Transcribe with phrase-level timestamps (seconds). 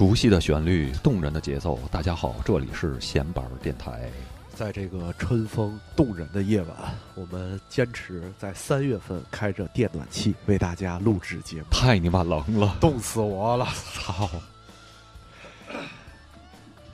[0.00, 1.78] 熟悉的旋律，动人的节奏。
[1.90, 4.10] 大家好，这里是闲板电台。
[4.54, 6.74] 在这个春风动人的夜晚，
[7.14, 11.66] 我们坚持在三月份开着电暖气为大家录制节目。
[11.70, 13.68] 太你妈冷了，冻死我了！
[13.92, 14.26] 操！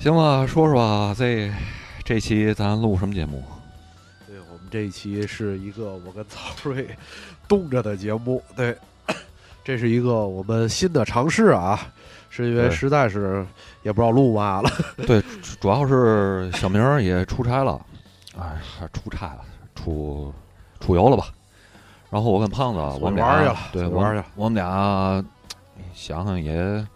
[0.01, 1.48] 行吧，说说吧，这
[2.04, 3.41] 这期咱录什么节目？
[4.27, 6.88] 对我们这一期是一个我跟曹睿
[7.46, 8.43] 冻着的节目。
[8.57, 8.76] 对，
[9.63, 11.87] 这是一个我们新的尝试啊，
[12.37, 13.46] 是因为实在是
[13.82, 14.70] 也不知道路嘛了。
[15.06, 15.23] 对，
[15.60, 17.80] 主要是小明也出差了，
[18.38, 18.60] 哎，
[18.92, 19.40] 出差了，
[19.74, 20.32] 出
[20.80, 21.29] 出游了吧？
[22.10, 25.24] 然后我跟胖子，我们俩玩去了对，玩去了我们俩
[25.95, 26.87] 想想也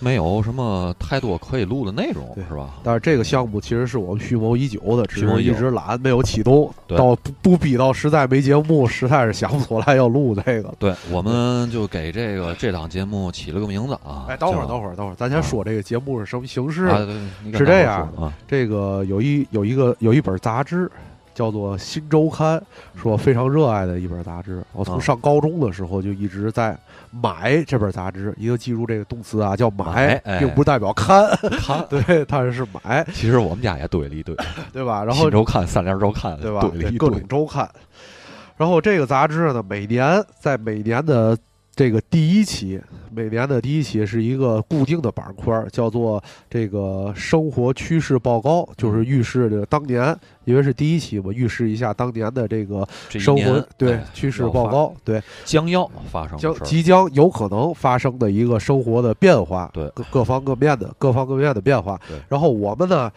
[0.00, 2.74] 没有什么太多可以录的内容，是吧？
[2.82, 6.72] 但是这个项目其实是我们蓄谋已久的，只是一直懒，没有启动。
[6.86, 10.74] 对到不不逼到实在没节目，实在是想不出来要录这个。
[10.78, 14.26] 对，我们就给这个这档节目起了个名字啊。
[14.28, 16.86] 哎，等会儿，等会儿，等会儿，咱先说这个节目是什么形式。
[16.86, 17.06] 啊，
[17.52, 20.90] 是这样啊，这个有一有一个有一本杂志，
[21.34, 22.58] 叫做《新周刊》，
[23.00, 24.62] 是我非常热爱的一本杂志。
[24.72, 26.76] 我从啊上高中的时候就一直在
[27.10, 31.28] 买这本杂志，一定记住这个动词啊，叫买并不代表看。
[31.60, 34.36] 看，对，它是买， 其实我们家也对了一对，
[34.72, 35.04] 对吧？
[35.04, 36.60] 然后新周刊、三联周刊，对吧？
[36.98, 37.68] 各种，周刊。
[38.56, 41.36] 然后这个杂志呢，每年在每年的
[41.80, 42.78] 这个第一期，
[43.10, 50.14] 每年的第一期是一个固定的板块，叫做这个生活趋势报告，就是预示着当年，
[50.44, 55.22] 因为是第一期嘛，预示一下当年的这个生活对哎趋势报告，对。
[55.46, 59.90] 将要发生将即将有可能发生的一个生活的变化，对。
[59.94, 61.98] 各各方各面的各方各面的变化。
[62.06, 62.18] 对。
[62.28, 63.10] 然后我们呢，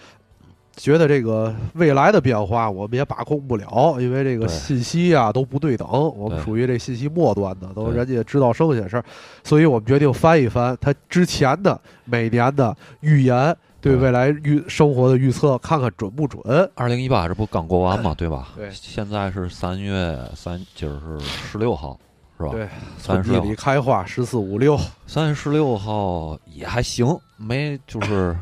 [0.75, 9.06] 觉得这个未来的变化我们也把控不了，因为这个信息啊都不对等，我们对属于这信息末端的，都对人家知道剩下事儿，
[9.44, 13.56] 所以我们决定翻一翻他之前的每年的预言。
[13.79, 16.41] 对对未来预生活的预测，看看准不准？
[16.73, 18.53] 二零一八这不刚过完嘛，对吧？
[18.56, 22.00] 对现在是三月三，今儿是十六号，
[22.38, 22.51] 是吧？
[22.51, 28.38] 对，三十六开花，十四五六，三月十六号也还行，没就是这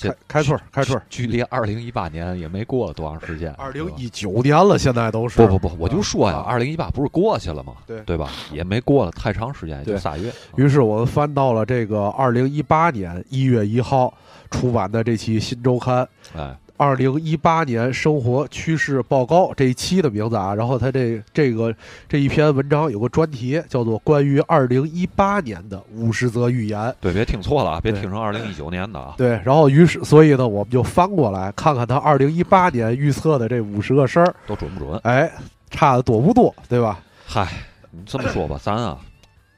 [0.00, 1.02] 开开春儿开春儿。
[1.10, 3.52] 距离二零一八年也没过了多长时间。
[3.52, 7.74] 二零一九年了，现在都是不不不，我就说呀，啊二零一八不是过去了吗？
[7.86, 8.30] 对对吧？
[8.52, 10.32] 也没过了太长时间，也就仨月。
[10.56, 14.12] 于是我们翻到了这个二零一八年一月一号
[14.50, 16.42] 出版的这期新周刊哎，
[16.78, 20.54] 《二零一八年生活趋势报告》这一期的名字啊。
[20.54, 21.74] 然后他这这个
[22.08, 26.78] 这一篇文章有个专题，叫做《关于二零一八年的五十则预言》。
[27.00, 29.14] 对，别听错了啊，别听成二零一九年的啊。
[29.18, 34.98] 对，然后于是所以呢，我们就翻过来看看他二零一八年预测的这五十个事儿，都准不准？
[35.02, 35.30] 哎，
[35.70, 37.00] 差的多不多，对吧？
[37.26, 37.46] 嗨，
[37.90, 38.96] 你这么说吧，咱啊，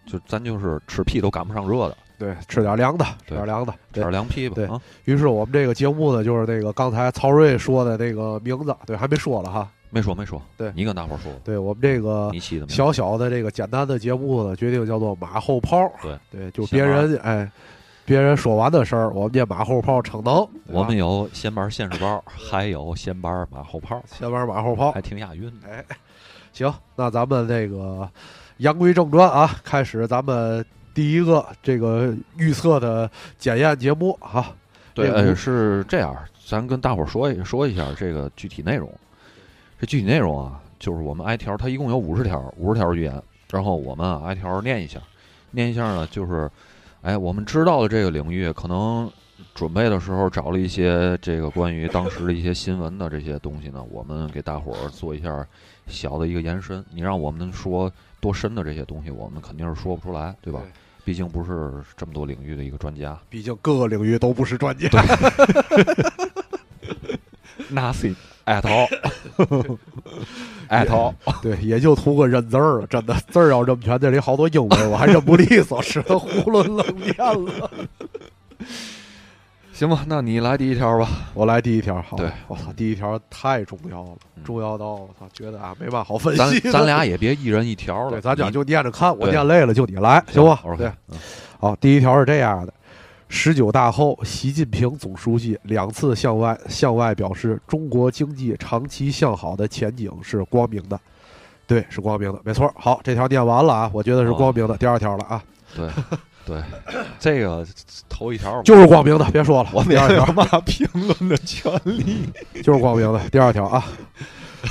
[0.06, 3.72] 就咱就是吃屁都赶不上热的，对，吃点凉的，吃点凉的。
[3.94, 4.54] 吃点凉皮吧。
[4.54, 9.66] 对啊，于是我们这个节目呢，就是那个刚才曹睿说的那个名字，对，还没说了哈。
[9.88, 12.30] 没说没说，对你跟大伙儿说，对我们这个
[12.68, 15.90] 小小的这个简单的节目呢，决定叫做马后炮。
[16.02, 17.50] 对对，就别人哎，
[18.04, 20.46] 别人说完的事儿，我们这马后炮逞能。
[20.66, 25.00] 我们有先班现实包，还有先班马后炮，先玩马后炮还。
[25.00, 25.68] 挺押韵的。
[25.68, 25.84] 哎，
[26.52, 28.08] 行，那咱们这个
[28.58, 30.64] 言归正传啊，开始咱们
[30.94, 34.54] 第一个这个预测的检验节目哈。
[34.92, 36.14] 对，呃，是这样，
[36.46, 38.92] 咱跟大伙儿说一说一下这个具体内容。
[39.78, 45.00] 这具体内容啊，就是我们挨条，它一共有五十条，五十条预言，然后我们啊挨条念一下，
[45.52, 46.50] 念一下呢，就是，
[47.02, 49.10] 哎，我们知道的这个领域，可能
[49.54, 55.46] 准备的时候找了一些这个关于当时的一些新闻的这些东西呢，我们给大伙儿做一下
[55.86, 56.84] 小的一个延伸。
[56.92, 60.60] 你让我们说多深的这些东西，我们肯定是说不出来，对吧？
[60.62, 60.70] 对
[61.02, 63.18] 毕竟不是这么多领域的一个专家。
[63.30, 64.86] 毕竟各个领域都不是专家。
[67.72, 68.86] Nothing at all。
[70.68, 71.14] at all。
[71.40, 72.86] 对，也就图个认字儿了。
[72.86, 77.70] 真的，字儿要认不全，这里好多英文我还认不利索，使得囫囵愣念了。
[79.80, 81.08] 行吧，那你来第一条吧。
[81.32, 86.72] 我来第一条，好，对我操，第一条太重要了，嗯重要到我操，觉得啊没嘛好分析咱。
[86.72, 91.16] 咱俩也别一人一条了，对，咱俩你就念着看，我念累了就你来，行吧？OK，对，嗯
[91.58, 92.74] 好，第一条是这样的：
[93.30, 101.00] 十九大后，习近平总书记两次向外向外表示，中国经济长期向好的前景是光明的。
[101.66, 102.70] 对，是光明的，没错。
[102.76, 104.76] 好，这条念完了啊，我觉得是光明的。
[104.76, 105.42] 第二条了啊，
[105.74, 105.88] 对
[106.50, 106.60] 对，
[107.20, 107.64] 这个
[108.08, 109.70] 头一条就是光明的，别说了。
[109.72, 112.28] 我们第二有嘛评论的权利。
[112.60, 113.20] 就是光明的。
[113.28, 113.84] 第二条啊，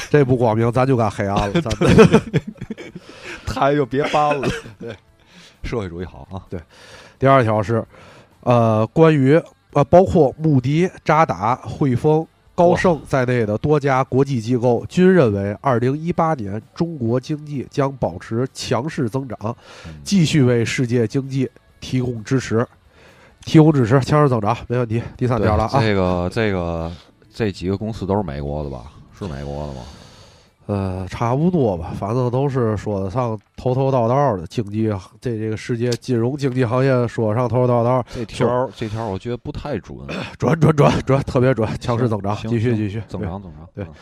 [0.09, 1.53] 这不光明，咱就干黑暗了。
[1.61, 2.21] 咱们
[3.47, 4.47] 他就别搬了。
[4.77, 4.93] 对，
[5.63, 6.43] 社会主义好啊。
[6.49, 6.59] 对
[7.17, 7.81] 第二条是，
[8.41, 9.41] 呃，关于
[9.71, 19.55] 呃，包括穆迪、渣打、汇丰、高盛在内的多家国际机构均认为，二零一八年中国经济将保持强势增长，
[19.87, 21.49] 嗯继续为世界经济
[21.79, 22.65] 提供支持。
[23.45, 25.01] 提供支持，强势增长，没问题。
[25.15, 26.91] 第三条了啊，这个这个
[27.33, 28.83] 这几个公司都是美国的吧？
[29.17, 29.81] 是美国的吗？
[30.67, 34.87] 呃，差不多吧，反正都是说得上头头道道的经济，
[35.19, 39.97] 这这个世界金融经济行业说上头头道道，这条这条我觉得不太准，
[40.37, 43.67] 准准准准，特别准，强势增长，继续继续，增长增长。
[43.73, 43.93] 对嗯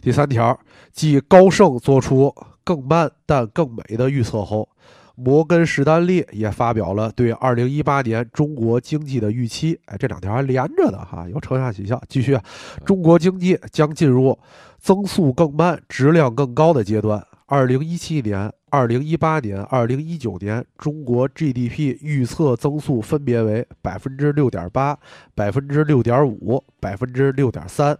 [0.00, 0.58] 第三条，
[0.92, 4.68] 继高盛做出更慢但更美的预测后，
[5.14, 9.78] 摩根士丹利也发表了对二零一八年中国经济的预期。
[9.86, 12.00] 哎，这两条还连着的哈，有承上启效。
[12.08, 12.42] 继续啊，
[12.84, 14.38] 中国经济将进入
[14.78, 17.24] 增速更慢、质量更高的阶段。
[17.46, 24.98] 二零一七年、二零一八年、二零一九年，中国 GDP 预测增速分别为百分之六点八、
[25.34, 27.96] 百分之六点五、百分之六点三。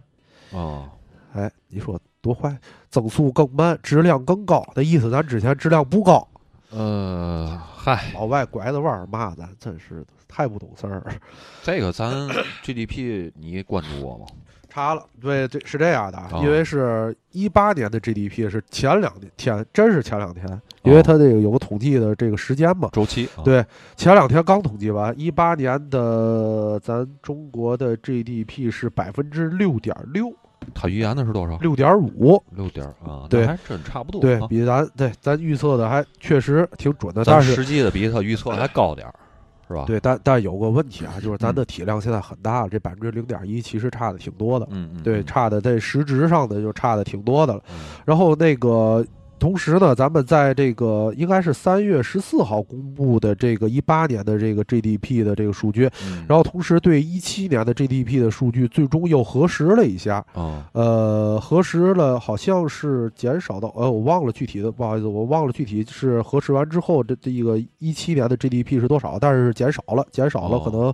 [0.51, 0.89] 哦，
[1.33, 2.57] 哎，你说多坏？
[2.89, 6.27] 增速更慢，质量更高的意思，咱之前质量不高，
[6.75, 11.13] 呃，嗨，老外拐着弯儿骂咱，真是太不懂事儿了。
[11.63, 12.11] 这个咱
[12.63, 14.25] GDP 你关注过吗？
[14.67, 20.45] 查了，对，这是这样的啊，哦因为是一八年的 GDP 是前两天，真是前两天，
[20.83, 22.89] 因为它这个有个统计的这个时间嘛。
[22.91, 30.27] 周期啊对，前两天刚统计完，一八年的咱中国的 GDP 是百分之六点六，
[30.73, 31.57] 它预言的是多少？
[31.57, 34.21] 六点五，六点啊，对还真差不多。
[34.21, 39.13] 对啊比咱对咱预测的还确实挺准的，但是实际的比他预测还高点儿，
[39.67, 44.67] 是吧？，对，但但有个问题啊，就是咱的体量现在很大了，这百分之零点一其实差的挺多的。
[44.71, 47.61] 嗯嗯，对，嗯差的在实质上的就差的挺多的了。
[47.69, 47.75] 嗯
[48.05, 49.05] 然后那个，
[49.37, 70.93] 同时呢，咱们在这个应该是三月十四号公布的这个一八年的这个 GDP 的这个数据，嗯然后同时对一七年的 GDP 的数据最终又核实了一下，哦呃，核实了好像是减少到，呃，我忘了具体的，不好意思，我忘了具体是核实完之后这这一个一七年的 GDP 是多少，但是减少了，减少了哦可能，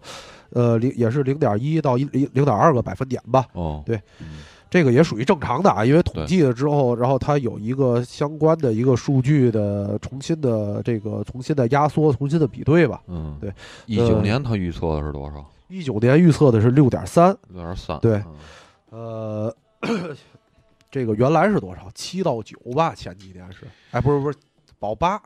[0.49, 3.45] 呃，零也是零点一到一零零点二个百分点吧。
[3.53, 4.39] 哦，对嗯，
[4.71, 13.03] 这个也属于正常的啊，因为统计了之后，然后它有一个相关的一个数据的重新的这个重新的压缩、重新的比对吧。
[13.07, 13.53] 嗯，对，
[13.85, 15.45] 一九呃年它预测的是多少？
[15.67, 17.99] 一九年预测的是六点三，六点三。
[17.99, 18.23] 对
[18.91, 19.55] 嗯呃，
[20.89, 21.89] 这个原来是多少？
[21.93, 24.37] 七到九吧，前几年是，哎，不是不是，
[24.79, 25.17] 保八，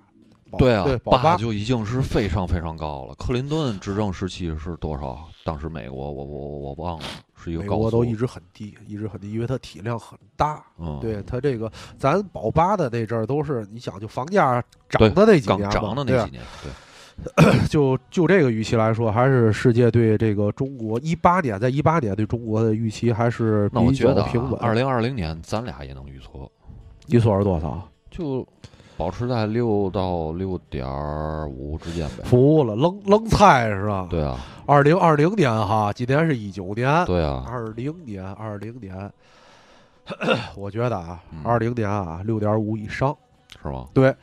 [0.50, 3.13] 保对啊对，，保八，就已经是非常非常高了。
[3.15, 5.19] 克林顿执政时期是多少？
[5.44, 7.06] 当时美国我我我忘了，
[7.45, 10.66] 是一个美国都一直很低，一直很低，因为它体量很大。
[10.80, 24.59] 嗯，对它这个，咱保八的那阵儿都是，你想就房价涨的那几年涨的那几年，对， 就就这个预期来说，还是世界对这个中国一八年，在一八年对中国的预期还是那我比觉得平稳。
[24.59, 26.49] 二零二零年咱俩也能预测，
[27.07, 27.87] 预测是多少？
[28.09, 28.47] 就
[28.97, 30.85] 保持在六到六点
[31.49, 32.23] 五之间呗。
[32.23, 34.07] 服了，愣愣猜是吧？。
[34.09, 39.11] 对啊，二零二零年哈，今年是一九年，对啊，二零年，二零年，
[40.56, 43.16] 我觉得啊嗯，二零年啊，六点五以上。
[43.66, 43.86] 是吗？
[43.94, 44.14] 对，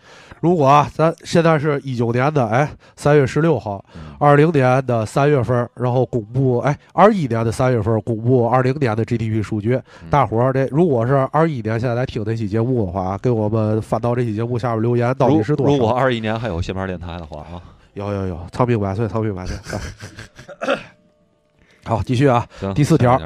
[0.40, 9.74] 如果啊，咱现在是一九年的，哎，三月十六号，嗯二零年的三月份，然后公布，哎，二一年的三月份公布二零年的 GDP 数据。
[10.02, 15.72] 嗯大伙儿这如果是二一年现在来听这期节目的话，给我们翻到这期节目下面留言，到底是多少？
[15.72, 17.60] 如如果二一年还有新牌电台的话啊，
[17.94, 19.56] 有有有，长命百岁，长命百岁。
[21.84, 22.46] 啊好，继续啊。
[22.74, 23.20] 第四条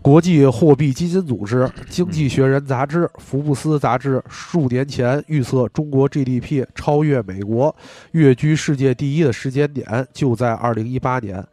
[0.00, 7.74] 国际货币基金组织、经济学人杂志、福布斯杂志数年前预测中国 GDP 超越美国，
[8.12, 11.44] 跃居世界第一的时间点就在二零一八年。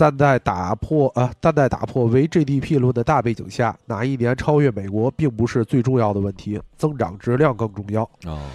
[0.00, 8.04] 但在打破啊，但在打破唯 GDP 论的大背景下，哪一年超越美国并不是最重要的问题，增长质量更重要。
[8.24, 8.46] 啊，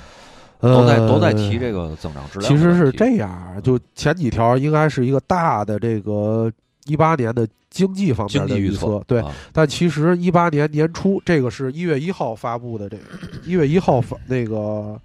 [0.61, 2.49] 呃、都在都在提这个增长质量。
[2.49, 6.49] 其实是这样，就前几条应该是一个大的这个
[6.85, 9.19] 一八年的经济方面的预测，对。
[9.19, 13.03] 啊但其实一八年年初，这个是一月一号发布的，这个
[13.45, 14.99] 一月一号发那个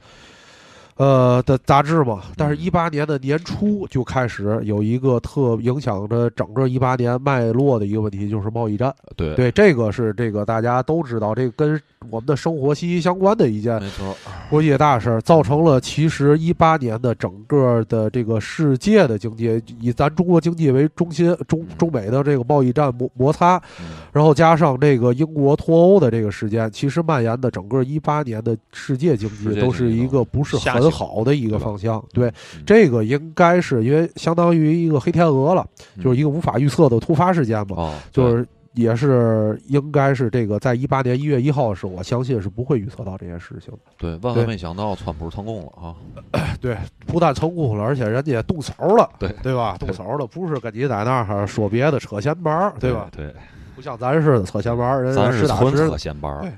[0.98, 2.20] 呃的杂志嘛。
[2.36, 2.58] 但是，嗯。
[2.58, 8.94] 一八年的年初就开始有一个特影响着整个一八年脉络的一个问题，就是贸易战。
[9.16, 9.34] 对。
[9.34, 14.16] 对，这个是这个大家都知道，这个跟我们的生活息息相关的一件没错，
[14.50, 23.86] 国际大事儿，造成了其实一八年的整个的这个世界的经济，以咱中国经济为中心，中中美的这个贸易战摩摩擦，嗯。
[24.12, 32.02] 然后加上这个英国脱欧的这个事件，其实蔓延的整个一八年的世界经济都是一个不是很好的一个方向。
[32.12, 35.66] 对，嗯这个应该是因为相当于一个黑天鹅了，
[36.02, 38.46] 就是一个无法预测的突发事件嘛，哦，就是。
[38.74, 43.78] 也是应该是这个，在一八年一月一号的时候，我相信是不会预测到这件事情的。
[43.96, 45.96] 对，万万没想到川普成功了啊！
[46.60, 49.76] 对，不但成功了，而且人家动手了，对对吧？
[49.80, 53.08] 动手了，不是跟你在那儿说别的扯闲班儿，对吧？
[53.10, 53.34] 对，
[53.74, 56.52] 不像咱似的扯闲班儿，人家咱是纯实打实扯闲班儿对。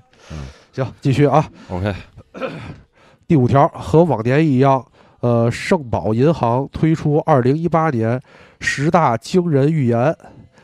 [0.72, 1.49] 行，继续啊。
[1.70, 1.94] OK，
[3.30, 4.84] 第五条和往年一样，
[5.20, 8.20] 呃，盛宝银行推出二零一八年
[8.58, 10.12] 十大惊人预言，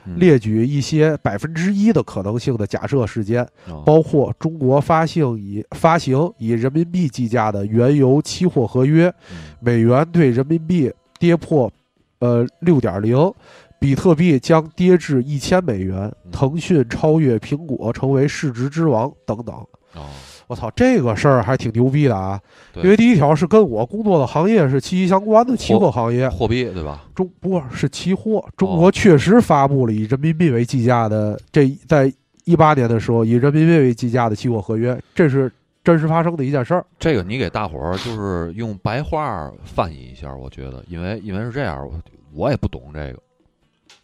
[0.05, 11.73] 嗯列举一些百分之一的可能性的假设事件，哦包括中国发行以发行以人民币计价的原油期货合约，嗯美元对人民币跌破
[12.19, 13.33] 呃六点零，
[13.79, 19.55] 比特币将跌至一千美元，嗯腾讯超越苹果成为市值之王等等。
[19.95, 20.11] 哦，
[20.47, 22.41] 我操，这个事儿还挺牛逼的啊！
[22.77, 27.05] 因为第一条是跟我工作的行业是息息相关的期货行业，货币对吧？
[27.15, 32.13] 中不是期货，中国确实发布了以人民币为计价的这在
[32.45, 35.51] 一八年的时候以人民币为计价的期货合约，这是
[35.83, 36.85] 真实发生的一件事儿。
[36.99, 42.01] 这个你给大伙儿就是用白话翻译一下，我觉得，因为因为是这样，我
[42.33, 43.19] 我也不懂这个，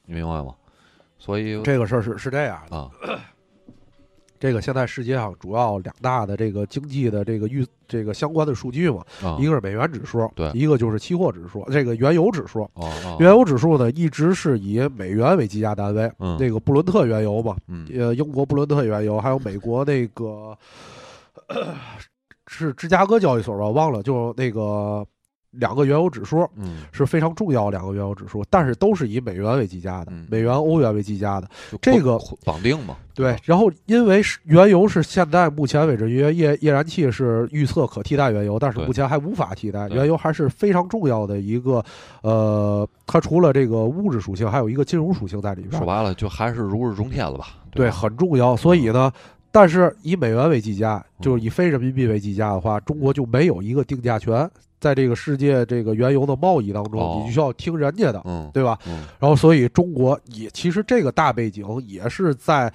[0.07, 0.55] 你明白吗？
[1.19, 2.91] 所以这个事儿是是这样的，啊，
[4.43, 12.63] 这个现在世界上主要两大的这个经济的这个预这个相关的数据嘛，啊一个是美元指数，对一个就是期货指数，这个原油指数。
[12.75, 20.59] 哦哦，原油指数呢，一直是以美元为计价单位，嗯那个布伦特原油嘛，嗯呃，英国布伦特原油，还有美国那个、
[22.49, 25.07] 是芝加哥交易所吧，忘了，就那个
[25.53, 31.49] 两个原油指数嗯，是非常重要的两个原油指数，但是都是以美元为计价的，嗯美元、欧元为计价的。
[31.81, 39.89] 这个绑绑定嘛，对，然后因为是原油是现在目前为止，因为液液燃气是预测可替代原油，但是目前还无法替代。
[39.91, 41.85] 原油还是非常重要的一个，
[42.23, 45.87] 呃，它除了这个物质属性，还有一个金融属性在里边说。
[45.87, 47.49] 白了就还是如日中天了吧？
[47.71, 48.57] 对，吧很重要。
[48.57, 49.13] 所以呢，
[49.51, 54.49] 但是以美元为计价，嗯就是以非人民币为计价的话，中国就没有一个定价权，
[54.83, 58.77] 在这个世界这个原油的贸易当中，哦你就需要听人家的，嗯，对吧？
[58.87, 62.71] 嗯然后，所以中国也其实这个大背景也是在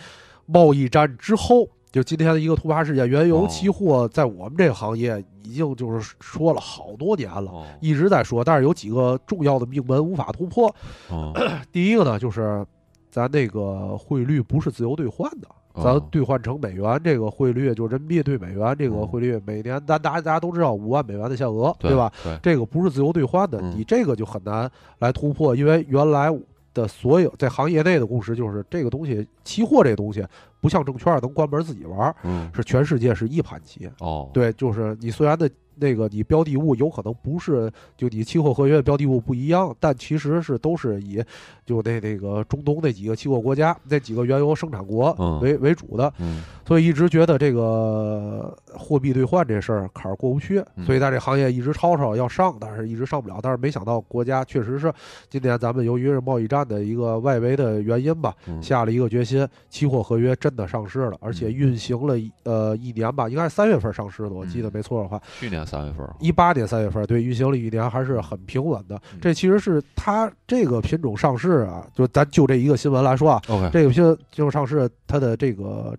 [0.45, 1.67] 贸易战之后。
[1.89, 10.67] 就今天的一个突发事件，原油哦期货在我们这个行业已经就是说了好多年了，哦一直在说，但是有几个重要的命门无法突破。
[11.09, 11.33] 哦，
[11.71, 12.63] 第一个呢，就是
[13.09, 22.11] 咱那个汇率不是自由兑换的，哦咱兑换成美元这个汇率，就是人民币兑美元这个汇率，每年咱大家大家都知道五万美元的限额，对吧？？
[22.23, 24.69] 对，这个不是自由兑换的，嗯你这个就很难
[24.99, 26.35] 来突破，因为原来
[26.73, 30.25] 的所有在行业内的共识就是，这个东西期货这东西
[30.67, 33.89] 不像证券能关门自己玩，嗯，是全世界是一盘棋。
[33.99, 41.23] 哦，对，就是你虽然的那个你标的物有可能不是就你期货合约的标的物不一样，但其实是都是以
[41.65, 45.39] 就那那个中东那几个期货国家那几个原油生产国嗯。
[45.39, 46.43] 为、为主的，嗯。
[46.65, 50.83] 所以一直觉得这个货币兑换这事儿坎儿过不去，嗯。
[50.83, 53.39] 所以在这行业一直吵吵要上，但是一直上不了。
[53.41, 54.91] 但是没想到国家确实是
[55.29, 68.95] 今年咱们由于是贸易战的一个外围的原因吧，嗯，下了一个决心，期货合约真的上市了，而且嗯运行了一呃一年吧，应该是三月份上市的，我记得嗯没错的话，去年三月份，一八年三月份对运行了一年还是很平稳的。
[69.13, 75.95] 嗯这其实是它这个品种上市啊，就咱就这一个新闻来说啊这个品种上市它的这个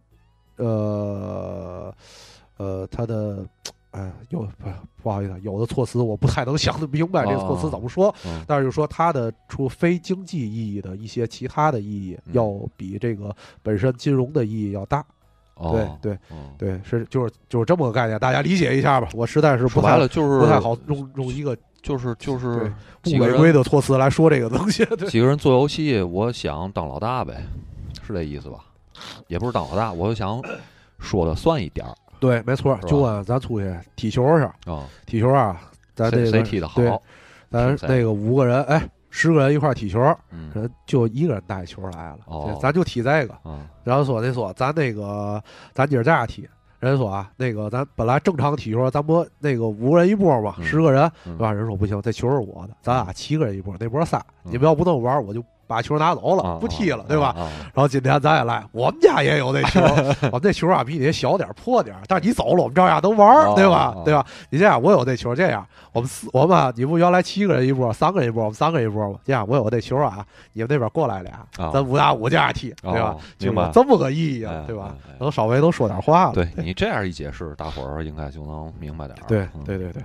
[0.57, 1.95] 呃
[2.57, 3.47] 呃它的。
[3.99, 4.69] 哎，有不
[5.02, 8.14] 不好意思，有的措辞我不太能想得明白，这个措辞怎么说？
[8.25, 15.05] 嗯但是就说它的除非经济意义的一些其他的意义，嗯要比这个本身金融的意义要大。
[15.55, 19.09] 哦，对对哦，对，是就是就是这么个概念，大家理解一下吧。
[19.12, 24.87] 我实在是不太了就是不太好用用一个就是就是不违规的措辞来说这个东西。
[25.09, 27.43] 几个人做游戏，我想当老大呗，
[28.07, 28.59] 是这意思吧？
[29.26, 30.40] 也不是当老大，我就想
[31.00, 34.84] 说的算一点儿对，没错就问咱出去踢球去，啊。
[35.06, 35.60] 踢球啊，
[35.94, 37.02] 咱这个踢好？
[37.50, 43.34] 咱那个五个人，哎，十个人一块儿踢球，嗯人就一个人带球来了，哦咱就踢这个。
[43.42, 46.46] 啊然后说那说咱那个咱今儿这样踢，
[46.78, 51.52] 人说啊，那个咱本来正常踢球，咱不那个五个人一波嘛，嗯十个人，嗯对吧？
[51.52, 57.34] 人说不行，这球是我的，咱俩七个人一波，那波仨，嗯你们要不那么玩，我就把球拿走了，啊不踢了，啊对吧？
[57.37, 59.80] 然后今天咱也来，我们家也有那球，
[60.32, 64.02] 我们那球啊比你小点破点，但是你走了，我们照样能玩对吧哦？
[64.04, 64.25] 对吧？
[64.50, 69.18] 你这样，我有那球，这样我们四我们啊你不原来七个人一波，三个人一波，我们三个人一波吗？
[69.25, 74.94] 这样我有那球啊，你们那边过来俩，啊咱五打五这样踢，对吧明白这么个意义哎啊，对吧？
[75.20, 76.32] 能稍微能说点话了。
[76.32, 79.25] 对你这样一解释，大伙儿应该就能明白点儿。
[79.28, 80.02] 对嗯对对对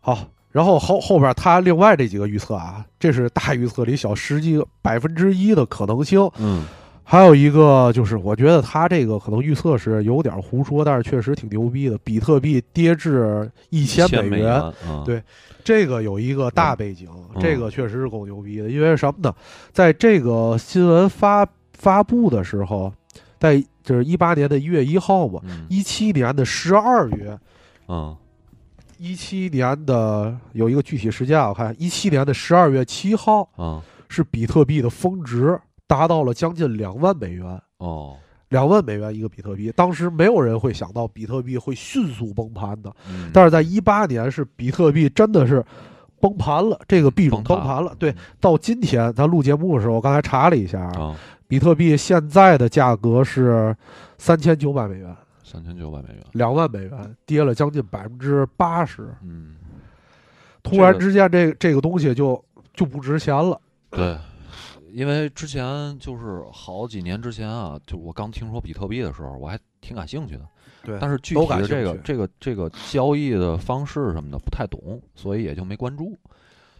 [0.00, 0.18] 好，
[0.50, 6.30] 然后后后边他另外这几个预测啊，这是大预测里小十几个百分之一的可能性。
[6.38, 6.64] 嗯
[7.02, 11.98] 还有一个就是，我觉得他这个可能预测是有点胡说，但是确实挺牛逼的。
[12.04, 14.62] 比特币跌至一千千美元，
[15.04, 15.20] 对
[15.64, 18.70] 这个有一个大背景，嗯这个确实是够牛逼的。
[18.70, 19.34] 因为什么呢？
[19.72, 22.92] 在这个新闻发发布的时候，
[23.40, 27.36] 在就是一八年的一月一号嘛，嗯一七年的十二月，
[27.88, 28.16] 嗯
[29.00, 37.58] 一七年的有一个具体时间啊，我看一七年的十二月七号啊是比特币的峰值达到了将近两万美元。
[37.78, 38.18] 哦，
[38.50, 42.94] 两万美元一个比特币，当时没有人会想到比特币会迅速崩盘的。
[43.08, 45.64] 嗯但是在一八年，是比特币真的是
[46.20, 47.94] 崩盘了，这个币种崩盘了。
[47.98, 51.16] 对，到今天咱录节目的时候，我刚才查了一下，啊，
[51.48, 53.74] 比特币现在的价格是
[54.18, 55.16] 三千九百美元，
[55.50, 59.12] 三千九百美元，两万美元，跌了将近百分之八十。
[59.22, 59.56] 嗯，
[60.62, 62.42] 突然之间，这这个东西就
[62.72, 63.60] 就不值钱了。
[63.90, 64.16] 对，
[64.92, 70.46] 因为之前就是好几年之前啊，就我刚听说比特币的时候，我还挺感兴趣的。
[70.82, 76.16] 对但是具都体的这个这个这个交易的方式什么的不太懂，所以也就没关注。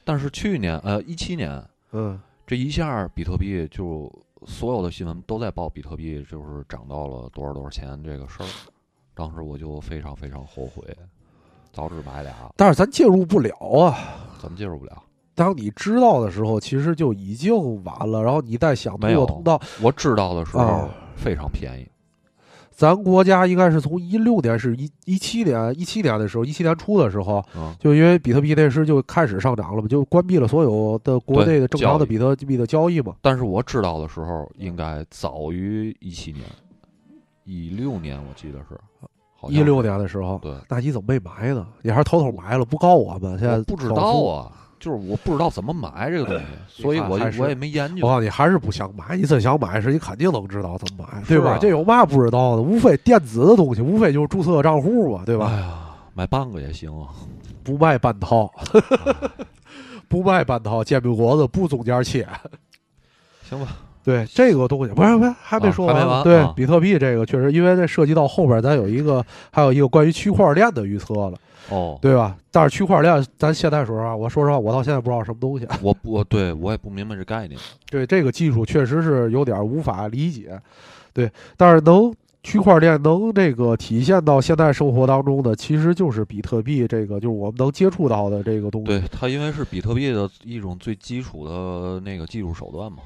[0.05, 1.63] 但是去年呃一七年
[1.93, 4.11] 嗯，这一下比特币就
[4.47, 8.47] 所有的新闻都在报比特币就是涨到了多少多少钱这个事儿，
[9.15, 10.83] 当时我就非常非常后悔，
[11.73, 13.99] 早知买俩，但是咱介入不了啊。
[14.41, 15.03] 咱们介入不了。
[15.35, 18.23] 当你知道的时候，其实就已经晚了。
[18.23, 21.90] 然后你再想通没有过通道，我知道的时候啊非常便宜，
[22.81, 33.15] 咱国家应该是从一六年是一一七年一七年的时候，一七年初的时候，嗯，就因为比特币那时就开始上涨了嘛，就关闭了所有的国内的正常的比特币的交易嘛。
[33.21, 36.43] 但是我知道的时候应该早于一七年，
[37.45, 38.81] 一六年我记得是，
[39.37, 41.67] 好像一六年的时候，对，那你怎么没买呢？
[41.83, 43.39] 你还是偷偷买了，不告我们？
[43.39, 46.45] 现在我不知道啊，就是我不知道怎么买这个东西，
[46.83, 48.05] 所以我还是我也没研究。
[48.05, 49.17] 我告诉你，还是不想买。
[49.17, 51.53] 你真想买时，你肯定能知道怎么买，对吧？
[51.53, 52.63] 啊这有嘛不知道的？
[52.63, 55.53] 无非电子的东西，无非就是注册个账户嘛，对吧？
[55.55, 55.79] 哎呀，
[56.15, 57.09] 买半个也行啊。
[57.63, 58.51] 不卖半套，
[60.09, 62.27] 不卖半套，煎饼果子不中间切。
[63.49, 66.25] 行吧，对这个东西，不是不是还没说啊完呢。
[66.25, 71.35] 对、啊比特币这个确实，因为这涉及到后边咱有一个还有一个关于区块链的预测了，
[71.69, 72.37] 哦，对吧？
[72.51, 75.67] 但是区块链，咱现在说实话，我说实话，我到现在不知道什么东西。
[75.83, 77.61] 我不我对我也不明白这概念。
[77.91, 80.59] 对这个技术确实是有点无法理解。
[81.13, 88.87] 对，但是能区块链能这个体现到现在生活当中的，其实就是比特币这个，就是我们能接触到的这个东西。
[88.87, 92.99] 对，它因为是比特币的一种最基础的那个技术手段嘛。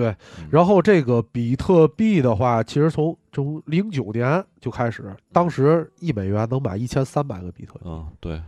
[0.00, 7.80] 对嗯，然后这个比特币的话，其实从从零九年就开始，当时一美元能买一千三百个比特币。
[7.84, 8.40] 嗯，对。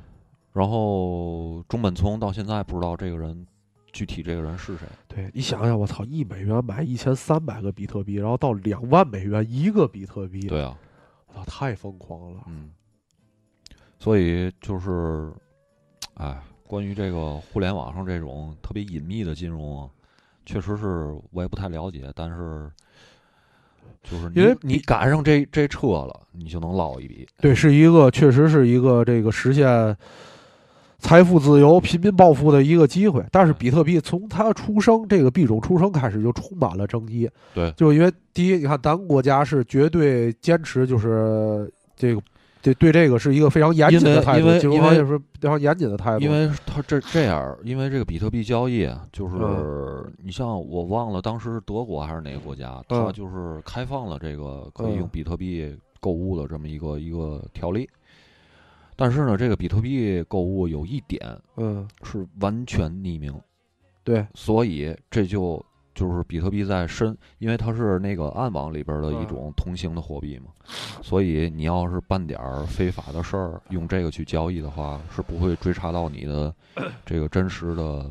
[0.52, 3.46] 然后中本聪到现在不知道这个人
[3.92, 4.86] 具体这个人是谁。
[5.08, 10.76] 对你想想，我操，一美元买一千三百个比特币，然后到两万美元一个比特币，对啊，
[11.28, 12.40] 我操，太疯狂了。
[12.48, 12.70] 嗯。
[13.98, 15.32] 所以就是，
[16.14, 19.88] 哎，关于这个互联网上这种特别隐秘的金融啊，
[20.44, 22.70] 确实是我也不太了解，但是
[24.02, 27.26] 就是因为你赶上这这车了，你就能捞一笔。
[27.40, 29.96] 对，是一个确实是一个这个实现
[30.98, 33.24] 财富自由、平民暴富的一个机会。
[33.30, 37.28] 但是比特币从它出生这个币种出生开始就充满了争议。
[37.54, 42.20] 对就因为第一，你看咱们国家是绝对坚持就是这个。
[42.62, 46.24] 对对，这个是一个非常严谨的态度，因为金融因为行业是非常严谨的态度。
[46.24, 57.88] 因为它这这样，因为这个比特币交易啊，就是、嗯你像我忘了当时是德国还是哪个国家，它嗯就是开放了这个可以用嗯比特币购物的这么一个一个条例。
[58.94, 61.20] 但是呢，这个比特币购物有一点
[61.56, 63.34] 嗯，是完全匿名，
[64.04, 70.46] 对，所以这就就是比特币在深，因为它是那个暗网里边的一嗯种通行的货币嘛，
[71.02, 76.54] 所以你要是办点儿非法的事儿，用这个去交易的话，是不会追查到你的
[77.04, 78.06] 这个真实的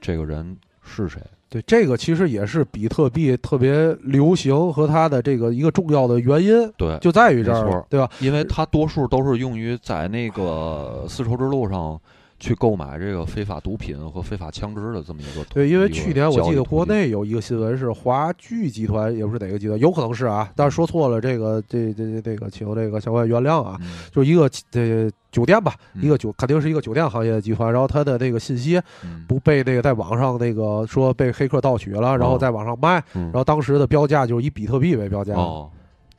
[0.00, 1.20] 这个人是谁。
[1.48, 8.08] 对，这个其实也是比特币特别流行和它的这个一个重要的原因，对，就在于这儿，对吧？
[8.20, 12.00] 因为它多数都是用于在那个丝绸之路上
[12.40, 35.34] 去购买这个非法毒品和非法枪支的这么一个对，因为去年我记得国内有一个新闻是华聚集团，也不是哪个集团，有可能是啊，但是说错了，这个这这这这个，请这个相关原谅啊，嗯就是一个这酒店吧，嗯一个酒肯定是一个酒店行业的集团，然后他的那个信息嗯不被那个在网上那个说被黑客盗取了，然后哦在网上卖，嗯然后当时的标价就是以比特币为标价，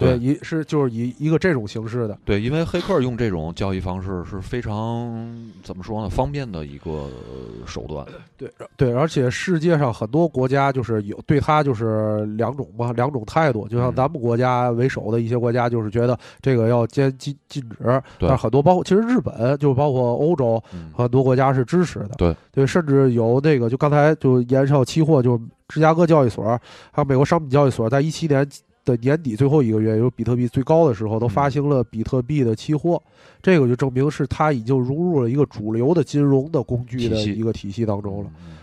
[0.01, 5.33] 对一是就是以一个这种形式的，对，因为黑客用这种交易方式是非常
[5.63, 8.05] 怎么说呢，方便的一个呃手段。
[8.37, 13.67] 对对，而且世界上很多国家就是有对他就是两种嘛，两种态度。
[13.67, 22.11] 就像嗯咱们国家为首的一些国家，就是觉得这个要禁禁禁止，对很多包括其实日本，就包括欧洲嗯很多国家是支持的。
[22.17, 26.43] 对对，甚至有那个就刚才就延少期货，就芝加哥交易所
[26.91, 28.47] 还有美国商品交易所，在一七年。
[28.83, 33.01] 的年底最后一个月，也就是比特币最高的时候，都发嗯行了比特币的期货，
[33.41, 38.31] 这个就证明是它已经融入了一个主流的金融的工具的一个体系当中了。
[38.39, 38.57] 嗯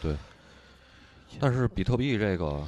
[0.00, 0.14] 对，
[1.40, 2.62] 但是比特币这个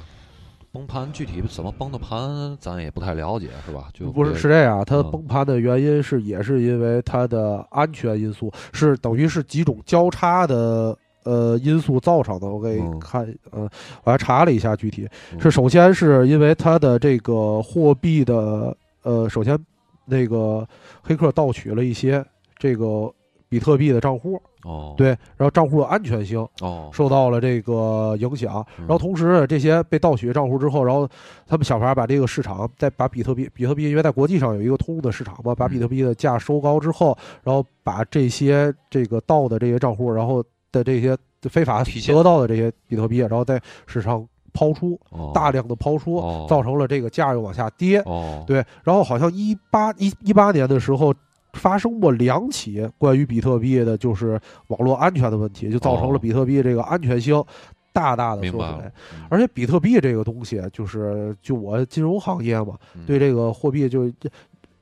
[0.73, 3.87] 崩盘具体怎么崩的盘，咱也不太了解，是吧？
[3.93, 12.47] 就不是是这样，它嗯崩盘的原因是也是因为它的安全因素，是等于是几种交叉的呃因素造成的。
[12.47, 13.69] 我给看，呃，
[14.03, 15.07] 我还查了一下具体。
[15.33, 15.39] 嗯。
[15.39, 19.57] 是首先是因为它的这个货币的呃，首先
[20.05, 20.67] 那个
[21.01, 22.23] 黑客盗取了一些
[22.57, 23.11] 这个
[23.49, 28.65] 比特币的账户，哦，对，然后账户的安全性哦，受到了这个影响。
[28.77, 28.85] 嗯。
[28.87, 31.07] 然后同时这些被盗取账户之后，然后
[31.47, 47.99] 他们想法把这个市场再把比特币，比特币因为在国际上有一个通用的市场嘛，把比特币的价收高之后，然后把这些这个盗的这些账户，然后的这些非法得到的这些比特币，然后在市场抛出，哦大量的抛出，哦造成了这个价又往下跌。
[48.05, 51.13] 哦，对，然后好像一八一一八年的时候。
[51.55, 57.43] 发生过两起关于比特币的，就是网络安全的问题，就造成了哦比特币这个安全性
[57.91, 58.91] 大大的缩水
[59.29, 64.09] 而且比特币这个东西，就是就我金融行业嘛，嗯对这个货币就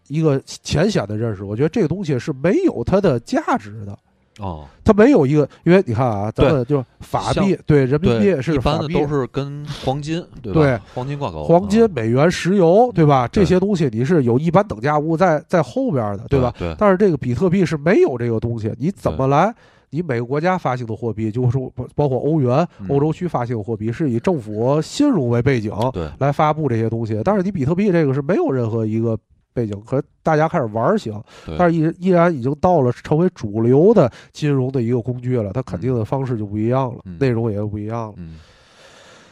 [0.09, 3.97] 一个浅显的认识，我觉得这个东西是没有它的价值的。
[4.39, 10.59] 哦，它没有一个，因为你看啊，咱们就法币对人民，币是一般的都是跟黄金，对吧？
[10.61, 13.27] 对黄金挂钩，黄金、嗯美元、石油，对吧？
[13.27, 16.53] 这些东西你是有一般等价物在在后边的，对吧？？
[16.57, 19.53] 对，但是这个比特币是没有这个东西，你怎么来？
[19.91, 27.19] 你每个国家发行的货币，就是说包括欧元、嗯欧洲区发行的货币，是以政府信用为背景对，来发布这些东西。
[27.25, 29.17] 但是你比特币这个是没有任何一个
[29.59, 31.21] 背景，可大家开始玩儿行，
[31.57, 37.17] 但是依依然已经到了成为主流的金融的一个工具了，它肯定的方式就不一样了，嗯。
[37.19, 38.13] 内容也不一样了。
[38.17, 38.39] 嗯，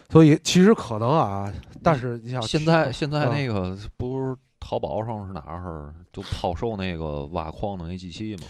[0.09, 8.43] 所以其实可能啊，但是你想现在现在啊那个不是淘宝上是哪儿就抛售那个挖矿的那机器嘛？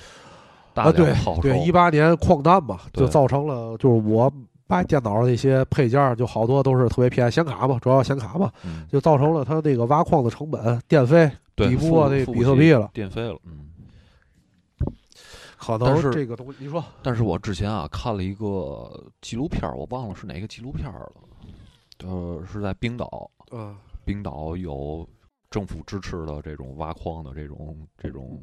[0.73, 4.31] 大啊，对对，一八年矿难嘛，就造成了就是我
[4.67, 12.89] 买电脑那些配件儿，就好多都是特别便宜，显卡嘛，主要显卡嘛，嗯，就造成了它那个挖矿的成本、电费对，抵不过那比特币了。
[12.93, 13.65] 电费了，嗯。
[15.57, 21.13] 可能但是这个东西，你说但是我之前啊看了一个纪录片儿，我忘了是哪个纪录片儿了，
[22.05, 25.05] 呃，是在冰岛，嗯，冰岛有
[25.49, 28.41] 政府支持的这种挖矿的这种这种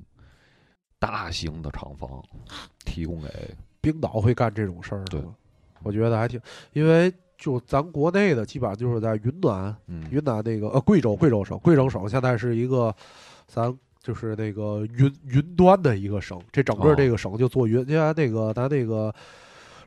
[0.98, 2.22] 大型的厂房，
[2.84, 5.22] 提供给冰岛会干这种事儿，对
[5.82, 6.38] 我觉得还挺，
[6.72, 10.04] 因为就咱国内的基本上就是在云南，嗯。
[10.10, 12.94] 云南那个呃贵州贵州省，贵州省现在是一个
[13.46, 17.84] 咱就是那个云云端的一个省，这整个哦这个省就做云。
[17.86, 19.12] 现在那个咱那个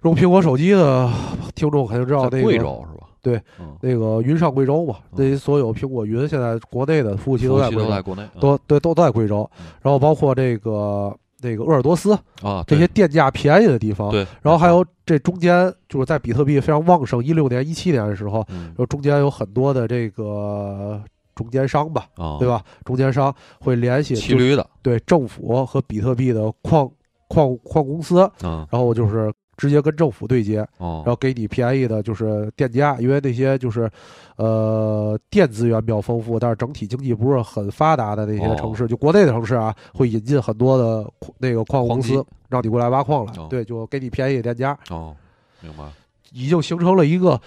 [0.04, 1.12] 用苹果手机的
[1.56, 3.08] 听众肯定知道那个贵州是吧？
[3.22, 5.32] 对，嗯，那个云上贵州嘛，嗯。
[5.32, 8.40] 那所有苹果云现在国内的服务器都在贵州，都在国内，嗯。
[8.40, 9.50] 都对都都在贵州。
[9.60, 21.02] 嗯，然后包括这个那个鄂尔多斯啊，这些电价便宜的地方，对，然后还有这中间就是在比特币非常旺盛，一六年、一七年的时候，嗯然后中间有很多的这个
[21.36, 22.47] 中间商吧，啊，对？
[22.47, 22.63] 吧？
[22.84, 26.89] 中间商会联系骑驴的，对政府和比特币的矿
[27.28, 33.89] 矿矿公司，嗯然后就是直接跟政府对接，哦，然后给你便宜的就是电价，因为那些就是
[34.36, 43.48] 呃电资源比较丰富，但是整体经济不是很发达的那些城市，就国内的城市啊，会引进很多的那个矿公司，让你过来挖矿来，哦。
[43.50, 45.15] 对，就给你便宜的电价，哦，
[45.60, 45.84] 明白，
[46.32, 47.41] 已经形成了一个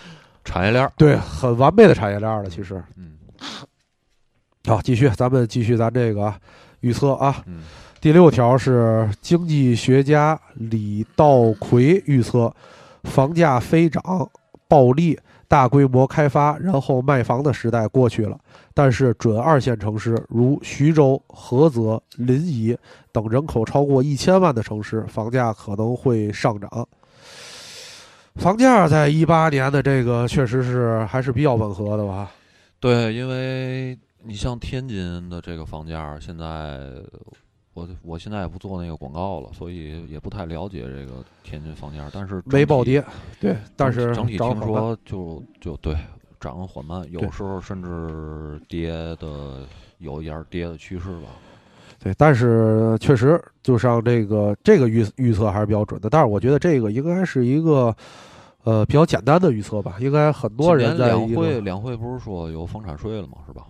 [0.44, 2.50] 产业链儿，对很完备的产业链了。
[2.50, 3.12] 其实，嗯。
[4.66, 6.34] 好，继续，咱们继续咱这个
[6.80, 7.42] 预测啊。
[7.46, 7.62] 嗯
[8.00, 12.50] 第六条是经济学家李道奎预测，
[13.04, 14.02] 房价飞涨
[14.66, 18.38] 暴利，大规模开发然后卖房的时代过去了，
[18.72, 22.74] 但是准二线城市如徐州、菏泽、临沂
[23.12, 26.88] 等人口超过一千万的城市，房价可能会上涨。
[28.36, 32.30] 房价在一八年的这个确实是还是比较吻合的吧？
[32.78, 36.78] 对，因为你像天津的这个房价，现在
[37.72, 42.10] 我我现在也不做那个广告了，所以也不太了解这个天津房价。
[42.12, 43.04] 但是没暴跌，
[43.40, 45.96] 对，但是整体听说就就对
[46.40, 49.60] 涨得缓慢，有时候甚至跌的
[49.98, 51.28] 有一点儿跌的趋势吧。
[52.02, 57.94] 对，但是确实就像这个这个预预测还是比较准的，但是我觉得这个应该是一个
[58.64, 63.34] 呃比较简单的预测吧，应该很多人在两会两会不是说有房产税了吗？
[63.46, 63.66] 是吧？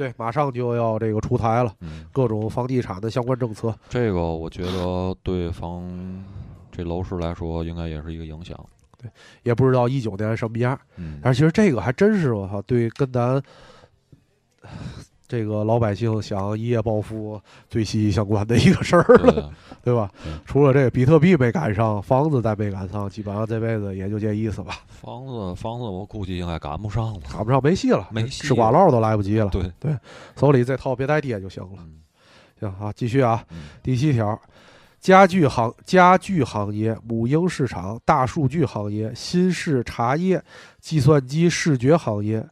[0.00, 3.74] 对马上就要这个出台了，嗯，各种房地产的相关政策。
[3.90, 5.86] 这个我觉得对房
[6.72, 8.58] 这楼市来说，应该也是一个影响。
[8.96, 9.10] 对
[9.42, 13.42] 也不知道一九年什么样，嗯，但是其实这个还真是我操，对跟咱
[15.30, 19.50] 这个老百姓想一夜暴富最息息相关的一个事儿，对的
[19.84, 20.32] 对吧对？
[20.44, 27.20] 除了这个比特币没赶上，房子再没赶上，基本上这辈子也就这意思吧，房子房子，我估计应该赶不上了。
[27.32, 29.46] 赶不上没戏了，没戏吃瓜唠都来不及了。
[29.50, 29.96] 对对，
[30.36, 31.78] 手里这套别再跌就行了。
[31.78, 32.00] 嗯
[32.58, 34.36] 行啊，继续啊，嗯第七条，
[34.98, 40.42] 家具行家具行业、母婴市场、大数据行业、新式茶叶、
[40.80, 42.44] 计算机视觉行业，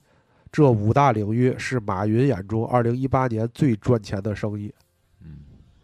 [0.50, 4.72] 这五大领域是马云眼中二零一八年最赚钱的生意。
[5.22, 5.38] 嗯，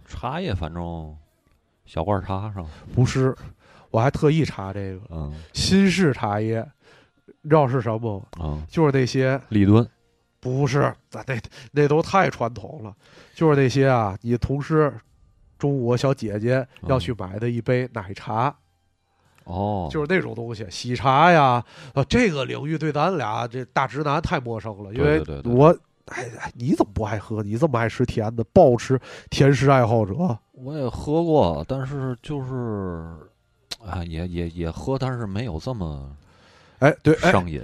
[0.07, 1.17] 茶叶反正
[1.85, 3.35] 小罐茶是吧，不是，
[3.91, 6.67] 我还特意查这个嗯新式茶叶，
[7.43, 8.27] 你知道是什么吗？
[8.41, 9.87] 嗯，就是那些立顿，
[10.41, 11.39] 不是，咱那
[11.73, 12.95] 那都太传统了，
[13.35, 14.93] 就是那些啊，你同事
[15.59, 18.55] 中午小姐姐要去买的一杯奶茶，
[19.45, 25.69] 哦，就是那种东西，喜茶呀，啊，这个领域对咱俩这大直男太陌生了，因为对对对对我，
[26.07, 27.43] 哎哎，你怎么不爱喝？
[27.43, 30.15] 你这么爱吃甜的，暴吃甜食爱好者，
[30.53, 33.07] 我也喝过，但是就是，
[33.85, 36.11] 啊，也也也喝，但是没有这么
[36.81, 37.63] 哎，对，哎，上瘾。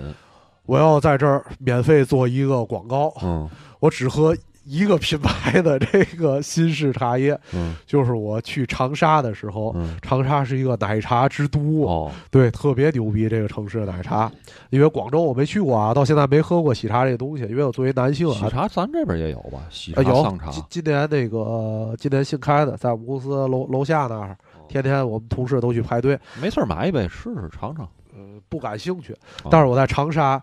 [0.67, 3.49] 我要在这儿免费做一个广告，嗯
[3.81, 4.37] 我只喝
[4.71, 9.73] 一个品牌的 这个新式茶叶，嗯就是我去长沙的时候。
[9.75, 14.31] 嗯，长沙是一个奶茶之都，哦，对，特别牛逼这个城市的奶茶。
[14.71, 17.43] 因为广州我没去过啊，到现在没喝过喜茶这个东西。
[17.45, 19.59] 因为我作为男性啊，喜茶咱这边也有吧？
[19.71, 26.17] 喜茶、啊有今今年那个、呃今年新开的，在我们公司楼楼下那儿，哦天天我们同事都去排队。
[26.41, 27.89] 没事儿买一杯试试尝尝。
[28.15, 30.41] 呃，不感兴趣，哦但是我在长沙。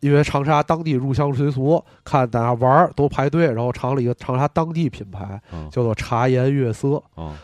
[0.00, 7.34] 因为长沙当地入乡随俗，看大家玩儿都排队，然后尝了一个长沙当地品牌，嗯叫做茶颜悦色，嗯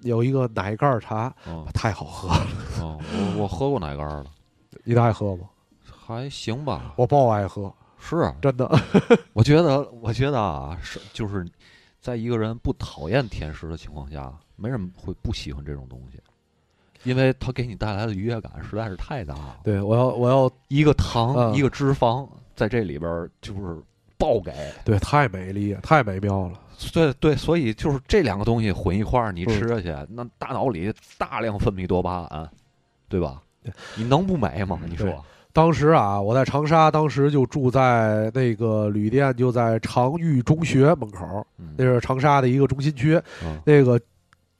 [0.00, 2.46] 有一个奶盖儿茶，嗯太好喝了。
[2.80, 2.98] 嗯，
[3.36, 4.26] 我我喝过奶盖儿的，
[4.84, 5.44] 你爱喝吗？
[6.04, 6.92] 还行吧。
[6.96, 8.68] 我爆爱喝，是，啊真的。
[9.32, 11.46] 我觉得，我觉得啊，是就是，
[12.00, 16.18] 在一个人不讨厌甜食的情况下，没人会不喜欢这种东西，
[17.04, 19.56] 因为它给你带来的愉悦感实在是太大了。
[19.64, 23.76] 对，我要我要一个糖，嗯一个脂肪，在这里边儿就是
[24.16, 24.52] 爆给。
[24.84, 26.58] 对，太美丽，太美妙了。
[26.92, 32.48] 对对，所以就是这两个东西混一块儿，你嗯吃下去，那大脑里大量分泌多巴胺，
[33.08, 33.40] 对吧？
[33.96, 34.80] 你能不美吗？
[34.88, 35.24] 你说？
[35.52, 43.20] 当时啊，我在长沙，当时就住在那个旅店，就在长育中学门口，嗯那是长沙的一个中心区。
[43.44, 44.00] 嗯那个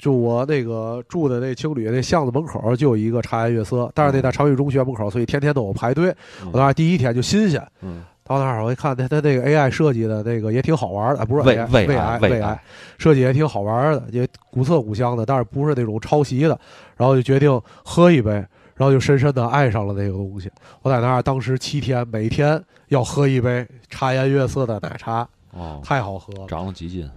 [0.03, 6.13] 就我那个住的那青旅那巷子门口就有一个茶颜悦色，但是那在长育中学门口，所以天天都有排队。
[6.51, 12.61] 我当时第一天就新鲜，嗯到那儿我一看，他他那个 AI 设计的那个也挺好玩的，啊不是胃 AI 胃胃癌胃癌
[12.99, 16.59] 设计也挺好玩的，也古色古香的，但是不是那种抄袭的。
[16.97, 20.51] 然后就决定喝一杯，然后就深深的爱上了那个东西。
[20.83, 26.49] 我在那儿当时七天，每天要喝一杯茶颜悦色的奶茶，哦，太好喝了。
[26.49, 27.09] 长了几斤？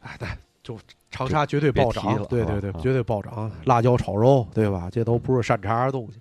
[0.00, 0.26] 哎，对，
[0.64, 0.76] 就
[1.10, 3.50] 长沙绝对暴涨对对，对绝对暴涨。
[3.64, 4.88] 辣椒炒肉，对吧？
[4.90, 6.20] 这都不是山茶的东西。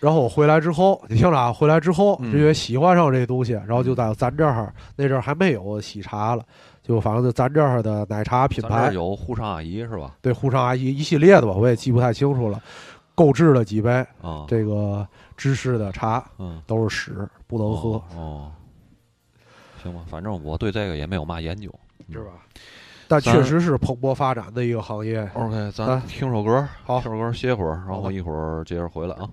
[0.00, 6.44] 然后我回来之后，你听着啊，回来之后因为喜欢上这东西，然后就在咱这儿那阵儿还没有喜茶了，
[6.82, 10.16] 就反正就咱这儿的奶茶品牌有沪上阿姨是吧？
[10.22, 12.62] 对沪上阿姨一系列的吧，我也记不太清楚了。
[13.14, 13.90] 购置了几杯
[14.20, 15.06] 啊，这个
[15.38, 18.52] 芝士的茶，嗯，都是屎，不能喝，哦。
[19.82, 21.72] 行吧，反正我对这个也没有嘛研究，
[22.12, 22.32] 是吧？
[23.08, 25.28] 但确实是蓬勃发展的一个行业。
[25.34, 29.28] OK，咱啊听首歌，好听首歌歇会儿，然后一会儿接着回来啊。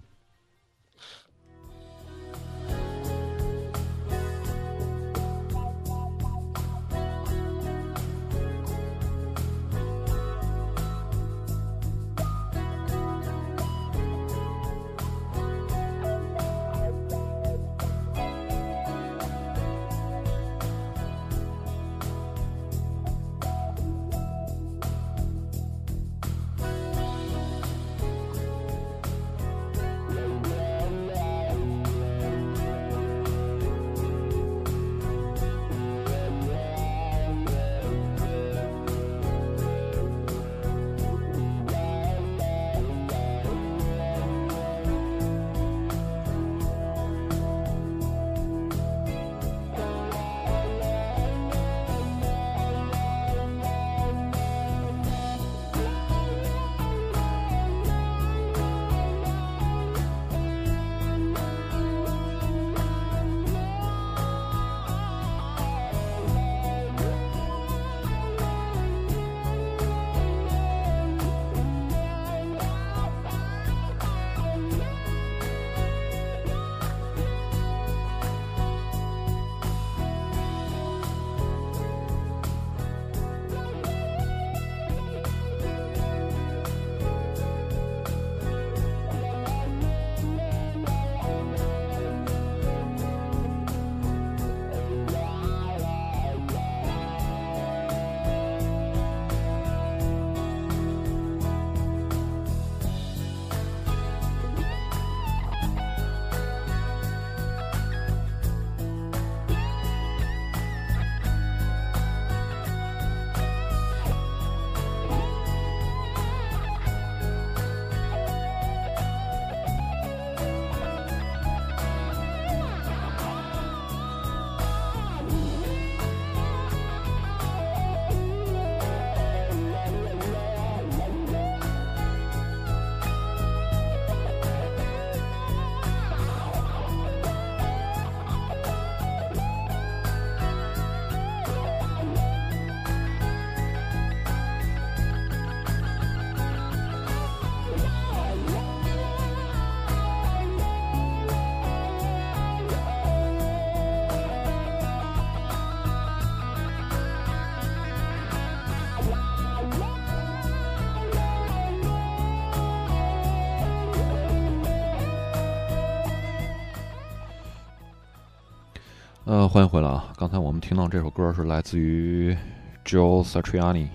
[169.64, 170.12] 欢迎回来啊！
[170.18, 172.38] 刚才我们听到这首歌是来自于
[172.84, 173.88] Joe Satriani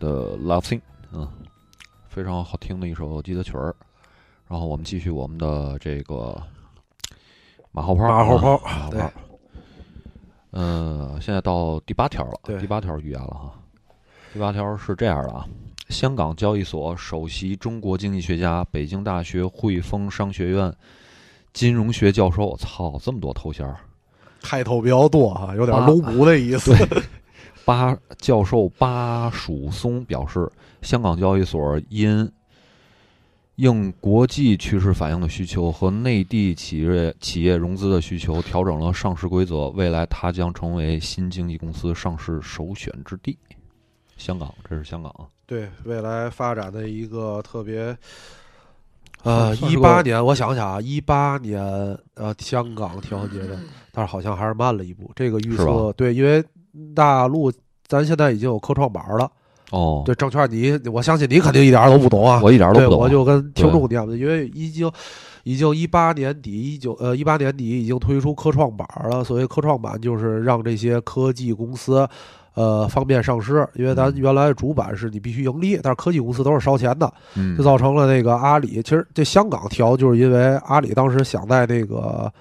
[0.00, 0.78] 的《Love Thing》，
[1.12, 1.28] 嗯，
[2.08, 3.72] 非常好听的一首吉他曲儿。
[4.48, 6.36] 然后我们继续我们的这个
[7.70, 9.12] 马后炮，马后炮马后对炮。
[10.50, 13.52] 嗯，现在到第八条了，对第八条预言了哈。
[14.32, 15.46] 第八条是这样的啊：
[15.90, 20.74] 香港交易所首席中国经济学家、北京大学汇丰商学院
[21.52, 23.78] 金融学教授，操，这么多头衔儿！
[24.42, 26.74] 开头比较多哈，有点啊龙母的意思。
[27.64, 32.30] 巴教授巴曙松表示，香港交易所因
[33.56, 39.68] 应国际趋势反应的需求和内地企业企业融资的需求，调整了上市规则。
[39.70, 43.36] 未来，它将成为新经济公司上市首选之地。
[44.16, 47.96] 香港，这是香港啊，对未来发展的一个特别。
[49.28, 51.62] 呃，一八年，我想想啊，一八年
[52.14, 53.58] 呃，香港调节的，
[53.92, 55.10] 但是好像还是慢了一步。
[55.14, 56.42] 这个预测对，因为
[56.94, 57.52] 大陆
[57.86, 59.30] 咱现在已经有科创板了。
[59.70, 62.40] 哦，对，证券你，我相信你肯定一点儿都不懂啊。
[62.42, 63.00] 我一点儿都，不懂。
[63.00, 64.90] 我就跟听众讲的，因为已经
[65.44, 69.22] 已经一八年底一九呃一八年底已经推出科创板了。
[69.22, 72.08] 所谓科创板就是让这些科技公司
[72.58, 78.82] 呃方便上市，因为咱嗯原来主板是你必须盈利，但是科技公司都是烧钱的，嗯就造成了那个阿里。
[78.82, 82.32] 其实这香港调就是因为阿里当时想在那个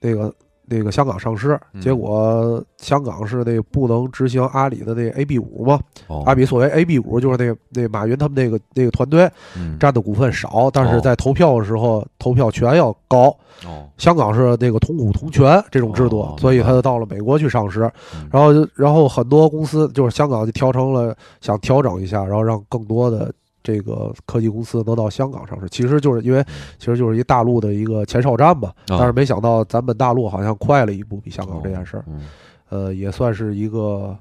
[0.00, 0.32] 那个。
[0.68, 5.80] 那个香港上市，嗯结果香港是那不能执行阿里的那 A B 五嘛？
[6.08, 13.34] 哦阿里所谓 A B 五就是那那马云他们那个那个团队，嗯占的股份少，但是哦在投票的时候，投票权要高。
[13.64, 17.90] 哦，香港是那个同股同权这种制度，哦所以他就到了美国去上市。
[18.14, 23.32] 嗯然后，然后很多公司就是香港就调成了想调整一下，然后让更多的
[23.66, 25.68] 这个科技公司能到香港上市。
[25.68, 26.40] 其实就是因为，
[26.78, 28.72] 其实就是一大陆的一个前哨站嘛。
[28.86, 32.20] 但是没想到咱们大陆好像快了一步，比香港这件事儿，嗯
[32.68, 34.16] 呃，也算是一个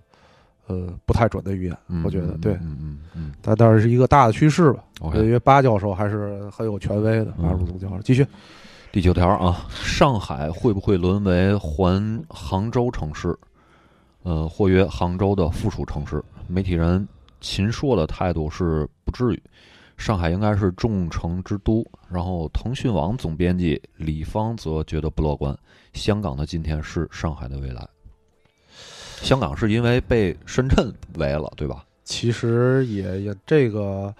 [0.65, 2.53] 呃不太准的预言，嗯，我觉得对。
[2.53, 4.83] 嗯嗯嗯但但是是一个大的趋势吧。
[5.13, 7.99] 因为巴教授还是很有权威的，嗯巴鲁总教授。
[8.01, 8.25] 继续，
[8.91, 13.37] 第九条啊，上海会不会沦为环杭州城市？
[14.23, 16.23] 呃，或曰杭州的附属城市？
[16.47, 17.07] 媒体人
[17.45, 19.43] 秦朔的态度是不至于，
[19.97, 21.85] 上海应该是众城之都。
[22.09, 25.55] 然后，腾讯网总编辑李芳则觉得不乐观，
[25.93, 27.87] 香港的今天是上海的未来。
[29.21, 31.85] 香港是因为被深圳围了，对吧？
[32.03, 34.11] 其实也也这个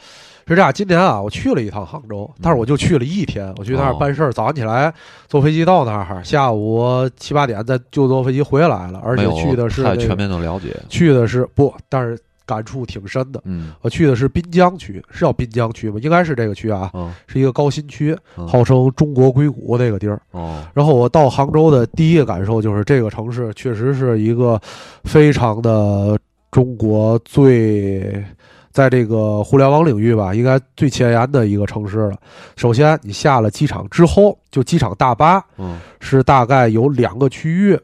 [0.47, 0.71] 是这样。
[0.71, 3.51] 今年啊，我去了一趟杭州，但是我就去了一天。
[3.57, 4.93] 我去那儿哦办事儿，早上起来
[5.27, 10.75] 坐飞机到那儿，下午七八点再就坐飞机回来了，而且去的是那个太全面的了解。
[10.89, 13.41] 去的是不，但是感触挺深的。
[13.45, 15.97] 嗯我去的是滨江区，是叫滨江区吗？
[16.01, 20.21] 应该是这个区啊，嗯是一个高新区，嗯号称中国硅谷那个地儿。
[20.31, 24.59] 哦然后我到杭州的第一个感受就是，这个城市确实是一个
[25.03, 26.17] 非常的
[26.51, 28.23] 中国最
[28.71, 32.17] 在这个互联网领域吧，应该最前沿的一个城市了。
[32.57, 37.79] 首先，你下了机场之后，就机场大巴嗯是大概有两个区域。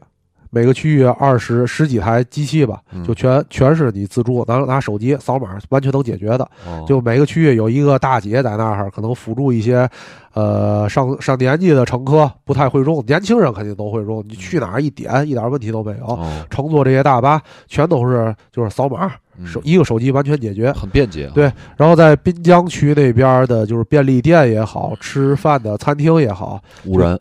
[0.54, 6.44] 每个区域二十十几台机器吧，嗯就全全是你自助，拿拿手机扫码，完全能解决的。
[6.66, 9.88] 哦就每个区域有一个大姐在那儿，可能辅助一些，
[10.34, 14.22] 呃，上上年纪的乘客不太会用，年轻人肯定都会用。
[14.28, 16.04] 你去哪儿一点，一点问题都没有。
[16.04, 20.70] 哦乘坐这些大巴全都是就是扫码，嗯手一个手机完全解决。
[20.72, 21.32] 很便捷啊。
[21.34, 27.18] 对然后在滨江区那边的，就是便利店也好，吃饭的餐厅也好，无人。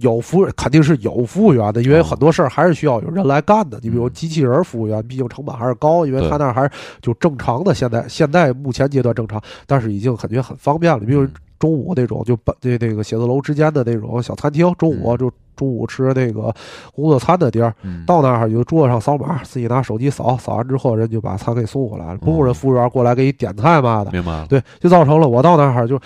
[0.00, 3.78] 有服务肯定是有服务员的，因为哦很多事儿还是需要有人来干的。
[3.82, 6.70] 你比如嗯机器人服务员，毕竟成本还是高，因为他那儿还是
[7.00, 7.74] 就正常的。
[7.74, 11.00] 现在现在目前阶段正常，但是已经感觉很方便了。
[11.00, 16.52] 比如嗯中午那种就办那那个写字楼之间的那种小餐厅，中午嗯就中午吃那个
[16.92, 24.10] 工作餐的地儿，嗯到那儿就桌子上扫码，自己拿手机扫，扫完之后人就把餐给送过来了，不哦用人服务员过来给你点菜嘛的。
[24.10, 24.44] 明白。
[24.48, 25.96] 对，就造成了我到那儿就，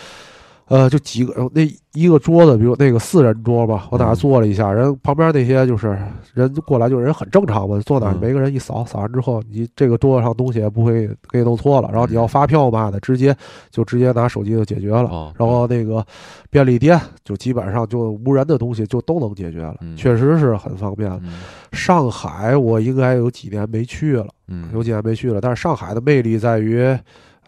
[0.68, 1.62] 呃，就几个那
[1.94, 5.96] 一个桌子，比如那个四人桌吧，我在那坐了一下，人旁边那些就是
[6.34, 13.32] 人过来，就是人很正常嘛，坐那每个人一扫，扫完之后，你这个桌子上东西也不会给你弄错了，然后你要发票嘛的，直接
[13.70, 15.04] 就直接拿手机就解决了。
[15.04, 16.04] 哦，然后那个
[16.50, 21.08] 便利店就基本上就无人的东西就都能解决了，嗯确实是很方便。
[21.22, 21.34] 嗯
[21.72, 26.78] 上海我应该有几年没去了，嗯，有几年没去了，但是上海的魅力在于，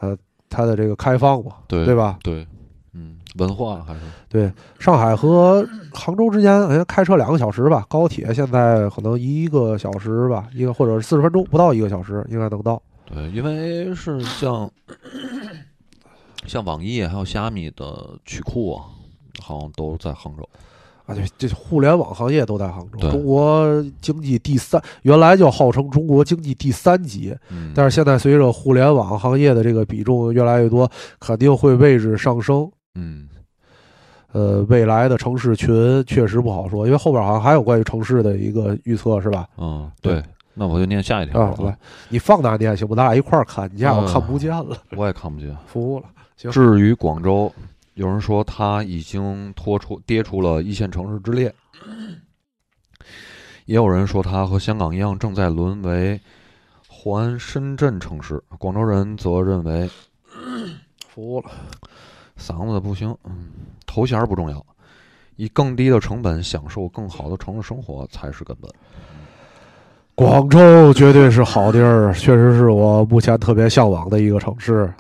[0.00, 0.16] 呃，
[0.50, 2.18] 它的这个开放嘛，对对吧？
[3.36, 12.82] 文化还是对，上海和杭州之间好像开车两个小时吧，高铁现在可能一个小时吧，一个或者是四十分钟，不到一个小时应该能到。
[13.04, 14.70] 对，因为是像
[16.46, 18.84] 像网易还有虾米的曲库啊，
[19.40, 20.48] 好像都在杭州。
[21.06, 32.70] 啊，对，这互联网行业都在杭州，中国经济第三，原来就号称中国经济第三级，嗯，但是现在随着互联网行业的这个比重越来越多，肯定会位置上升。
[32.94, 33.28] 嗯
[34.32, 39.48] 呃，未来的城市群确实不好说，因为后边好像还有关于城市的一个预测，是吧？
[39.56, 40.22] 嗯，对，
[40.52, 41.78] 那我就念下一条啊，了来，
[42.10, 42.94] 你放大念行不？
[42.94, 45.56] 咱俩一块儿看，你家我嗯看不见了，我也看不见。
[45.66, 46.06] 服务了。
[46.36, 47.50] 行至于广州，
[47.94, 51.52] 有人说它已经脱出跌出了一线城市之列，
[53.64, 56.20] 也有人说它和香港一样正在沦为
[56.86, 58.42] 环深圳城市。
[58.58, 59.88] 广州人则认为
[61.08, 61.50] 服务了。
[62.38, 63.48] 嗓子不行，嗯，
[63.86, 64.64] 头衔不重要，
[65.36, 68.70] 以更低的成本享受更好的城市生活才是根本。
[70.14, 74.92] 广州绝对是好地儿，确实是我目前特别向往的一个城市。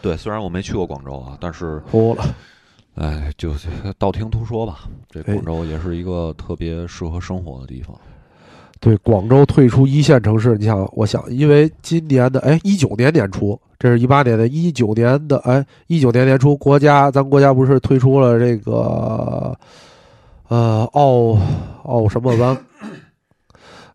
[0.00, 2.24] 对，虽然我没去过广州啊，但是服了。
[2.94, 3.68] 哎，就是
[3.98, 7.94] 道听途说吧，这哎广州也是一个特别适合生活的地方。
[8.82, 19.56] 对，广州退出一线城市，你想，我想，因为今年的哎，一九年年初，这是一八年的，一九年的哎，一九年年初，国家咱国家不是推出了这个
[20.48, 21.38] 呃澳
[21.84, 22.58] 澳什么湾，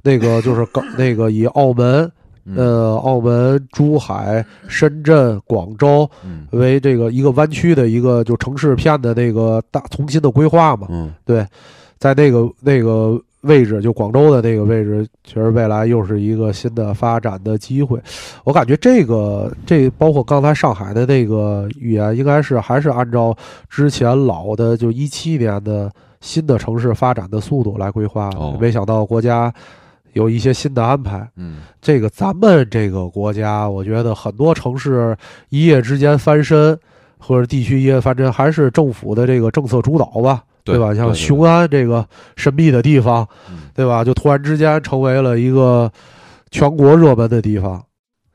[0.02, 2.10] 那个就是港那个以澳门
[2.46, 11.14] 嗯呃澳门、珠海、深圳、广州嗯为这个一个湾区的一个就城市片的那个大重新的规划嘛，嗯
[12.00, 18.00] 在那个那个位置，就广州的那个位置，其实未来又是一个新的发展的机会。
[18.44, 23.36] 我感觉这个这包括刚才上海的那个预言，应该是还是按照
[23.70, 28.30] 之前老的就一七年的新的城市发展的速度来规划。
[28.38, 29.54] 哦没想到国家
[30.14, 31.26] 有一些新的安排。
[31.36, 35.16] 嗯这个咱们这个国家，我觉得很多城市
[35.50, 36.78] 一夜之间翻身，
[37.20, 40.44] 或者地区一夜翻身，还是政府的这个政策主导吧，
[40.74, 40.94] 对吧？
[40.94, 44.04] 像雄安这个神秘的地方，嗯对吧？
[44.04, 45.92] 就突然之间成为了一个
[46.52, 47.84] 全国热门的地方，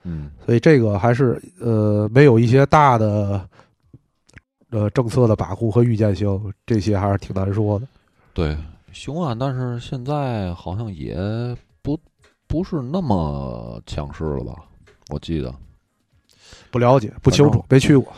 [0.05, 3.47] 嗯所以这个还是呃没有一些大的
[4.71, 7.87] 呃政策的把控和预见性，这些还是挺难说的。
[8.35, 8.57] 对，
[8.93, 11.17] 雄安，但是现在好像也
[11.83, 11.99] 不
[12.47, 14.55] 不是那么强势了吧？
[15.11, 15.55] 我记得
[16.71, 18.13] 不了解，不清楚，没去过，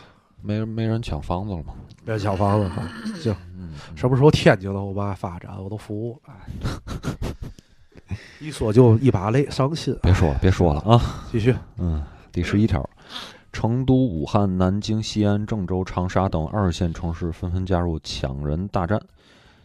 [0.45, 1.73] 没没人抢房子了吗。
[2.05, 2.71] 别抢房子。
[3.19, 6.35] 行，嗯，什么时候天津的我爸发展，我都服务了。
[8.09, 9.97] 哎，一说就一把泪，伤心。
[10.03, 11.01] 别说了，别说了啊。
[11.33, 12.87] 继续，嗯，第十一条，
[13.53, 19.01] 成都、武汉、南京、西安、郑州、长沙等二线城市纷纷加入抢人大战，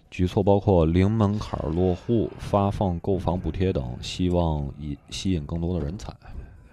[0.09, 6.13] 举措包括零门槛落户、发放购房补贴等，希望以吸引更多的人才。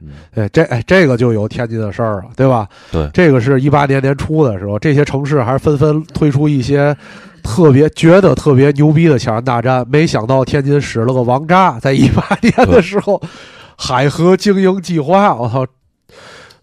[0.00, 2.68] 嗯，哎，这哎这个就有天津的事儿了，对吧？
[2.92, 6.96] 对这个是一八年年初的时候，这些城市还纷纷推出一些
[7.42, 13.20] 特别觉得特别牛逼的抢人大战，没想到天津使了个王炸，在一八年的时候，
[13.76, 15.66] 海河精英计划，我操！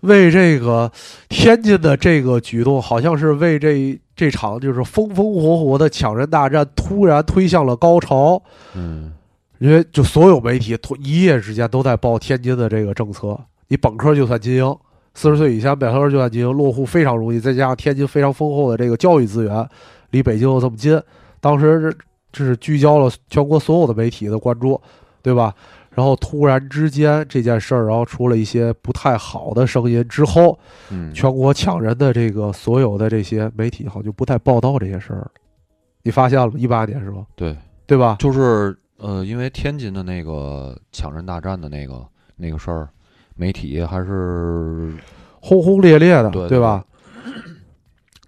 [0.01, 0.91] 为这个
[1.29, 8.41] 天津的这个举动，好像是为这这场就是风风火火的抢人大战突然推向了高潮。
[8.75, 9.13] 嗯
[9.63, 13.39] 因为就所有媒体一夜之间都在报天津的这个政策，
[13.69, 14.77] 你本科就算精英，
[15.13, 19.65] 四十岁以下本科就算精英，落户非常容易，再加上天津非常丰厚的这个教育资源，
[20.11, 21.01] 离北京又这么近，
[21.39, 21.97] 当时这
[22.33, 24.81] 这是聚焦了全国所有的媒体的关注，
[25.21, 25.55] 对吧？
[25.91, 30.59] 然后突然之间这件事儿，然后出了一些不太好的声音之后，
[30.89, 35.31] 嗯，全国抢人的这个所有的这些媒体好像就不太报道这些事儿了。
[36.01, 36.53] 你发现了吗？
[36.57, 37.23] 一八年是吧？
[37.33, 37.55] 对，
[37.87, 38.17] 对吧？
[38.19, 42.89] 就是呃，因为天津的那个抢人大战的那个那个事儿，
[43.35, 44.93] 媒体还是，
[45.41, 46.83] 轰轰烈烈的，对对吧？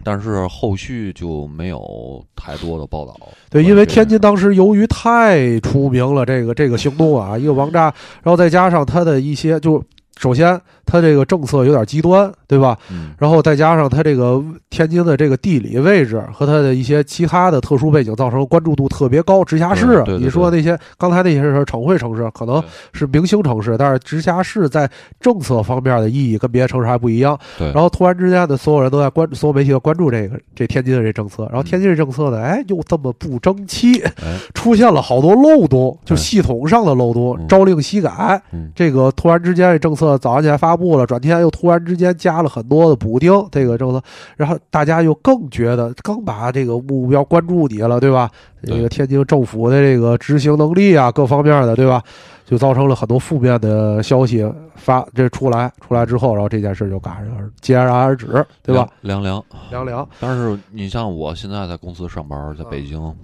[0.04, 3.18] 但是后续就没有太多的报道。
[3.50, 7.84] 对，因为天津当时由于太出名了，这个这个行动啊，一个王炸，
[8.22, 9.84] 然后再加上他的一些，就
[10.18, 12.78] 首先它这个政策有点极端，对吧？
[12.92, 19.44] 嗯然后再加上它这个天津的这个地理位置和它的一些其他的特殊背景，造成关注度特别高。
[19.44, 22.64] 直辖市你说那些刚才那些是省会城市，可能
[22.94, 27.38] 是明星城市，但是直辖市在政策方面的意义跟别的城市还不一样。
[27.58, 38.42] 然后突然之间的，所有人都在关，所有媒体都关注这个这天津的这政策，然后天津这政策呢，哎，又这么不争气，哎，出现了好多漏洞，就哎系统上的漏洞，嗯朝令夕改。
[38.52, 44.02] 嗯这个突然之间这政策早上起来发布了，转天又突然之间加了很多的补丁，这个政策，
[44.36, 48.30] 然后大家又更觉得更把这个目标关注你了，对吧？
[48.64, 52.02] 这个天津政府的这个执行能力啊，各方面的，对吧？
[52.46, 58.88] 就造成了很多负面的消息发这出来，出来之后，然后这件事就戛然而戛然而止，对吧？？
[59.02, 59.44] 凉凉。
[59.72, 63.16] 凉凉，但是你像我现在在公司上班，在北京，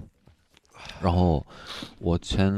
[1.00, 1.46] 然后
[2.00, 2.52] 我前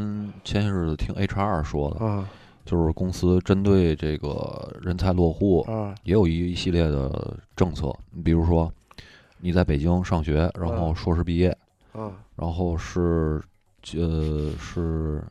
[0.46, 2.26] 前些日子听 HR 说的，啊
[2.66, 7.93] 就是公司针对这个人才落户，嗯也有一一系列的政策。
[8.11, 8.72] 你比如说，
[9.39, 11.55] 你在北京上学，然后硕士毕业，
[11.93, 13.41] 嗯然后是
[13.95, 15.24] 呃是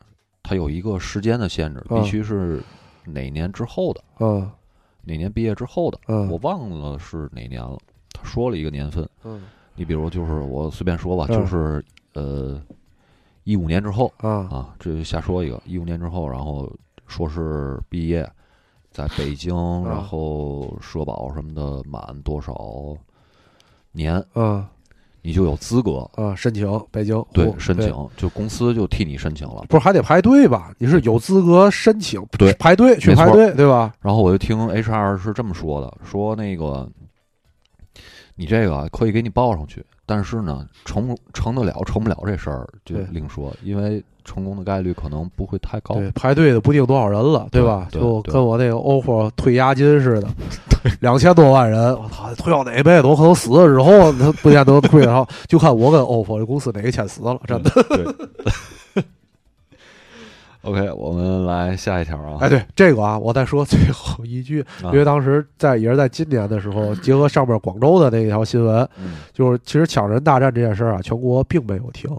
[0.43, 2.61] 它有一个时间的限制，啊必须是
[3.05, 4.49] 哪年之后的，嗯
[5.03, 7.77] 哪年毕业之后的，嗯我忘了是哪年了。
[8.13, 9.41] 他说了一个年份，嗯
[9.75, 12.61] 你比如就是我随便说吧，嗯就是呃
[13.43, 16.71] 一五年之后啊啊，这就瞎说一个，一五年之后，然后
[17.07, 18.29] 硕士毕业，
[18.91, 22.97] 在北京，嗯然后社保什么的满多少
[23.91, 24.65] 年，嗯
[25.25, 29.63] 你就有资格啊，申请北京对申请，就公司就替你申请了。
[29.69, 30.73] 不是还得排队吧？
[30.77, 33.93] 你是有资格申请，对排队去排队，对吧？
[34.01, 36.89] 然后我就听 HR 是这么说的，说那个
[38.35, 45.95] 你这个可以给你报上去，但是呢，成不成得了成不了这事儿就另说，因为成功的概率可能不会太高。
[45.95, 47.87] 对，排队的不定多少人了，对吧？
[47.91, 50.27] 对对就跟我那个 OPPO 退押金似的，
[51.01, 57.69] 两千多万人，我操，退到哪辈子我可能死了之后，他不见得退，然后就看我跟 OPPO 这公司哪个先死了，真的。
[57.83, 58.05] 对。
[60.63, 62.37] OK，我们来下一条啊。
[62.39, 72.09] 哎，对这个啊，我再说最后一句，啊因为当时在也是在今年的时候， 结合上面广州的那条新闻，嗯就是其实抢人大战这件事儿啊，全国并没有停，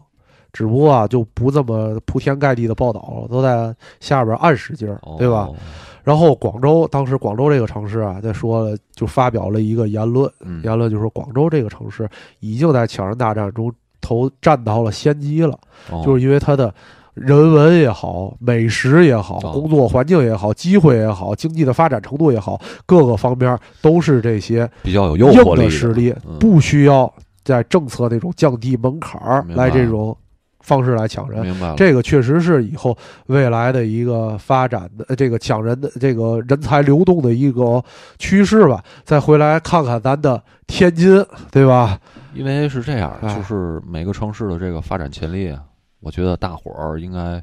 [0.53, 5.47] 只不过啊就不这么铺天盖地的报道了，都在下边暗使劲儿，对吧？
[5.47, 5.57] 哦
[6.05, 12.07] 然后广州当时广州这个城市啊，在说了就发表了一个言论，嗯，言论就说广州这个城市
[12.41, 13.73] 已经在抢人大战中
[14.03, 15.59] 投占到了先机了，
[15.91, 16.75] 哦就是因为它的。
[17.15, 27.13] 人文也好，美食也好，哦工作环境也好，机会也好，经济的发展程度也好，各个方面都是这些比较有诱惑力的实力，嗯不需要
[27.45, 30.17] 在政策那种降低门槛儿来这种
[30.61, 31.45] 方式来抢人。
[31.45, 31.75] 明白了。
[31.77, 32.97] 这个确实是以后
[33.27, 37.85] 未来的一个发展的呃这个抢人的这个人才流动的一个
[38.19, 38.83] 趋势吧。
[39.05, 41.99] 再回来看看咱的天津，对吧？
[42.35, 45.61] 因为是这样，哎就是每个城市的这个发展潜力啊，
[46.05, 47.43] 我觉得大伙儿应该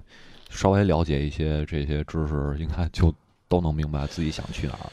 [0.50, 3.14] 稍微了解一些这些知识，应该就
[3.50, 4.88] 都能明白自己想去哪儿。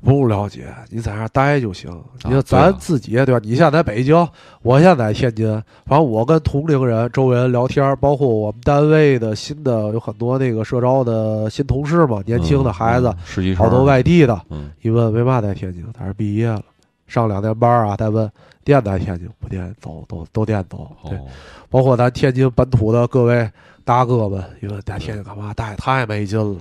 [0.00, 1.90] 不了解，你在那儿待就行。
[2.24, 3.40] 你说咱自己对吧？
[3.42, 4.14] 你现在在北京，
[4.62, 5.48] 我现在在天津，
[5.86, 13.12] 反正我跟同龄人、周围人聊天，包括我们单位的新的有很多那个社招的新同事嘛，年轻的孩子
[13.56, 15.84] 好多外地的，嗯一问为嘛在天津？
[15.92, 16.62] 他说毕业了，
[17.08, 17.96] 上两天班啊。
[17.96, 18.30] 再问
[18.62, 20.88] 电在天津不电走，都都电走。
[21.08, 21.26] 对，哦
[21.68, 23.50] 包括咱天津本土的各位
[23.84, 25.52] 大哥们，一问在天津干嘛？
[25.54, 26.60] 待太没劲了。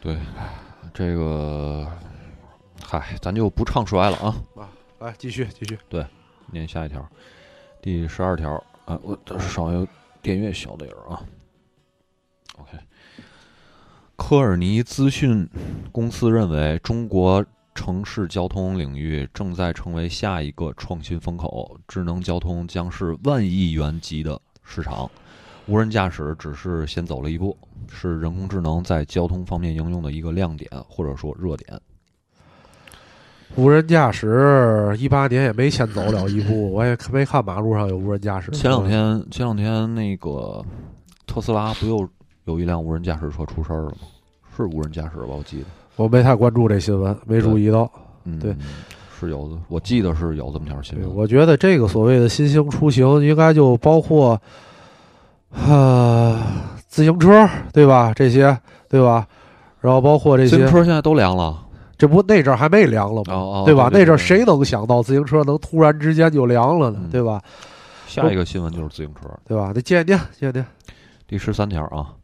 [0.00, 0.18] 对，
[0.92, 1.86] 这个，
[2.82, 4.36] 嗨，咱就不唱衰了啊。
[4.56, 4.68] 啊
[5.00, 5.78] 来，继续继续。
[5.88, 6.06] 对
[6.50, 7.06] 念下一条，
[7.82, 8.52] 第十二条
[8.84, 9.88] 啊，我这稍微
[10.22, 11.22] 电乐小点儿啊。
[12.58, 12.78] OK，
[14.16, 15.48] 科尔尼资讯
[15.90, 17.44] 公司认为，中国
[17.74, 25.10] 城市交通领域正在成为下一个创新风口，智能交通将是万亿元级的市场。
[25.66, 27.56] 无人驾驶只是先走了一步，
[27.88, 31.80] 是人工智能在交通方面应用的一个亮点或者说热点。
[33.56, 38.50] 无人驾驶一八年也没先走了一步，我也没看马路上有无人驾驶。
[38.50, 40.64] 前两天，前两天那个
[41.26, 42.08] 特斯拉不又
[42.44, 43.98] 有一辆无人驾驶车出事儿了吗？
[44.56, 45.26] 是无人驾驶吧？
[45.28, 45.66] 我记得，
[45.96, 47.90] 我没太关注这新闻，没注意到。
[48.24, 48.54] 嗯，对，
[49.18, 51.14] 是有的，我记得是有这么条新，闻。
[51.14, 54.40] 我觉得这个所谓的新兴出行，应该就包括，
[55.50, 56.40] 呃，
[56.88, 58.12] 自行车，对吧？
[58.14, 59.26] 这些，对吧？
[59.80, 61.62] 然后包括这些自行，车现在都凉了，
[61.98, 63.34] 这不那阵儿还没凉了吗？
[63.34, 63.90] 哦哦，对吧？
[63.90, 66.98] 对那阵儿谁能想到自行车能突然之间就凉了呢？
[67.02, 67.40] 嗯对吧？
[68.06, 69.28] 下一个新闻就是自行车。
[69.46, 69.70] 对吧？
[69.74, 70.64] 那鉴定鉴定。
[71.26, 72.14] 第十三条啊，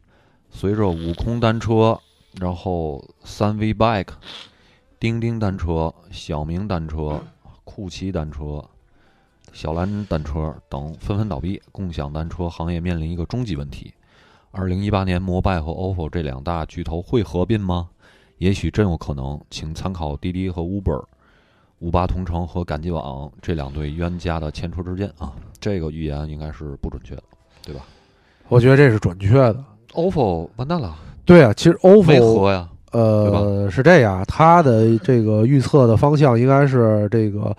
[0.49, 1.99] 随着悟空单车，
[2.39, 4.13] 然后三 V Bike、
[4.99, 7.21] 钉钉单车、小明单车、
[7.63, 8.63] 酷骑单车、
[9.51, 13.93] 小蓝单车等纷纷倒闭，共享单车行业面临一个终极问题。
[14.51, 17.89] 二零一八年，摩拜和 OFO 这两大巨头会合并吗？
[18.37, 21.03] 也许真有可能，请参考滴滴和 Uber、
[21.79, 25.33] 五八同城和赶集网这两对冤家的前车之鉴啊。
[25.59, 27.23] 这个预言应该是不准确的，
[27.63, 27.85] 对吧
[28.47, 29.63] 我觉得这是准确的。
[29.93, 30.97] ？OFO 完蛋了。
[31.25, 37.55] 对啊，其实没 OFO 合呀，呃是这样，它的这个预测的方向应该是这个。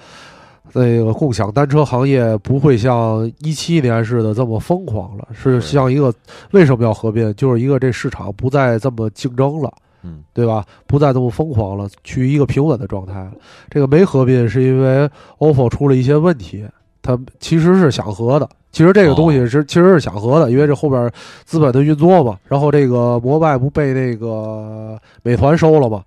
[0.75, 6.11] 那个共享单车行业不会像一七年似的这么疯狂了，是像一个
[6.53, 7.31] 为什么要合并？
[7.35, 9.71] 就是一个这市场不再这么竞争了，
[10.03, 10.65] 嗯对吧？
[10.87, 13.33] 不再这么疯狂了，趋于一个平稳的状态了。
[13.69, 15.07] 这个没合并是因为
[15.41, 16.65] OFO 出了一些问题，
[17.03, 21.09] 它其实是想合的，其实这个东西是其实是想和的，因为这后边
[21.45, 22.39] 资本的运作嘛。
[22.49, 26.03] 然后这个摩拜不被那个美团收了嘛？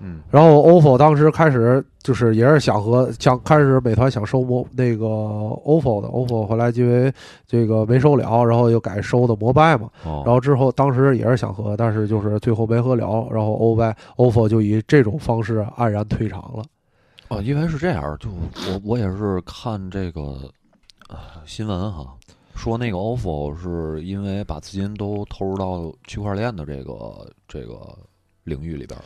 [0.00, 7.12] 嗯，然后 OFO 当时开始就是也是想和想开始美团想收摩那个 OFO 的，OFO 后来因为
[7.48, 9.88] 这个没收了，然后又改收的摩拜嘛。
[10.04, 16.62] 哦，然后之后当时也是想和，但是就是最后没和了，然后 O 拜 OFO 就以这种方式黯然退场了。
[17.26, 18.30] 哦，因为是这样，就
[18.70, 20.38] 我我也是看这个啊
[21.46, 22.06] 新闻哈，
[22.54, 27.96] 说那个 OFO 是因为把资金都投入到区块链的这个这个
[28.44, 29.04] 领域里边了。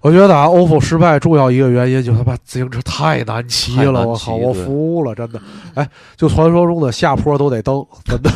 [0.00, 5.40] 我觉得啊，OFO 失败重要一个原因就是他妈自行车太难骑了，我骑靠，我服了，真的。
[5.74, 8.30] 哎，就传说中的下坡都得蹬，真的，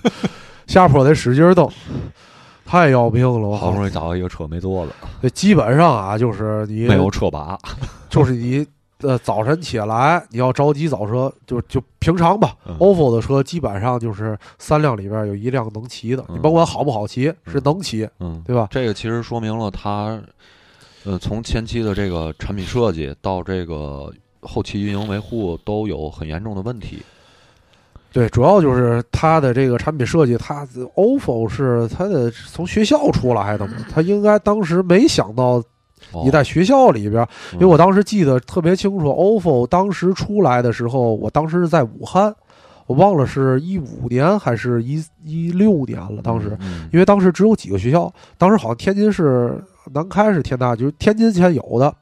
[0.66, 1.68] 下坡得使劲蹬，
[2.64, 3.76] 太要命了，我好不。
[3.76, 7.58] 容易找到一个车没坐的，这基本上啊，就是你没有车把。
[8.08, 8.64] 就是你
[9.02, 12.56] 呃早晨起来你要着急早车，就就平常吧。
[12.66, 18.68] 嗯 OFO 的车基本上就是三辆里边有一辆能骑的，嗯你甭管好不好骑，是嗯能骑，嗯，对吧？
[18.70, 20.20] 这个其实说明了它，
[21.04, 27.02] 呃，从前期的这个产品设计到这个后期运营维护都有很严重的问题。
[28.12, 30.64] 对，主要就是它的这个产品设计，它
[30.94, 35.64] OFO 是它的从学校出来的嘛，它应该当时没想到哦
[36.22, 42.34] 你在学校里边，因为嗯我当时记得特别清楚，OFO 当时出来的时候，我当时是在武汉，
[42.86, 46.56] 我忘了是一五年还是一一六年了，当时。
[46.60, 49.58] 嗯因为当时只有几个学校，当时好像天津市
[49.92, 51.92] 南开是天大，就是天津前有的。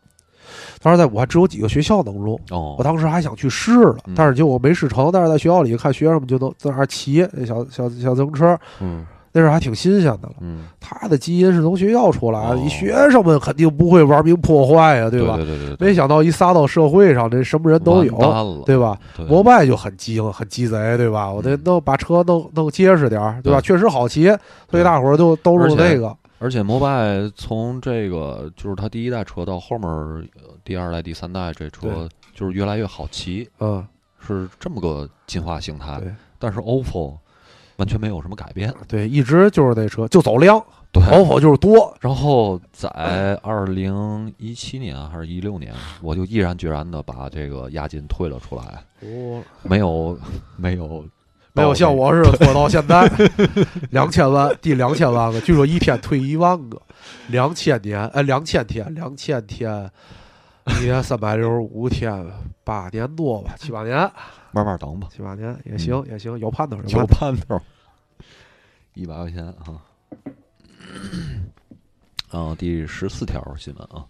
[0.82, 5.10] 当时在武汉只有几个学校能用，哦，我当时还想去试了嗯，但是结果没试成。
[5.10, 10.34] 但是在学校里看学生们就能在那儿骑那小小小自行车，嗯那时候还挺新鲜的了。
[10.40, 15.36] 嗯，他的基因是从学校出来的，学生们肯定不会玩命破坏呀，对吧？
[15.36, 18.98] 对对对对，没想到一撒到社会上，这什么人都有对吧？
[19.28, 21.30] 摩拜就很鸡很鸡贼，对吧？
[21.32, 23.60] 我得嗯弄把车弄弄结实点儿，对吧？
[23.60, 24.24] 对确实好骑，
[24.70, 26.16] 所以大伙儿都都而且用那个。
[26.38, 30.28] 而且摩拜从这个就是它第一代车到后面
[30.64, 33.86] 第二代、第三代这车就是越来越好骑，嗯，
[34.18, 36.00] 是这么个进化形态。
[36.00, 37.14] 对但是 OPPO
[37.76, 38.72] 完全没有什么改变。
[38.86, 40.62] 对，一直就是那车就走量
[40.92, 41.94] 对，，OPPO 就是多。
[42.00, 50.18] 然后在二零一七年还是一六年，我就毅然决然的把这个押金退了出来，哦，没有
[50.56, 51.02] 没有
[51.54, 53.10] 没有像我似的拖到现在，
[53.90, 56.80] 两千万，第两千万个，据说一天退一万个，
[57.28, 59.90] 两千年，哎，两千天，两千天，
[60.78, 62.26] 一年三百六十五天，
[62.64, 64.10] 八年多吧，七八年，
[64.52, 67.46] 慢慢等吧，七八年也行，也行，有盼头，有有盼头。
[67.46, 67.60] 盼头，
[68.94, 69.82] 一百块钱啊。
[72.30, 74.06] 啊，第十四条新闻啊，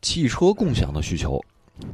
[0.00, 1.40] 汽车共享的需求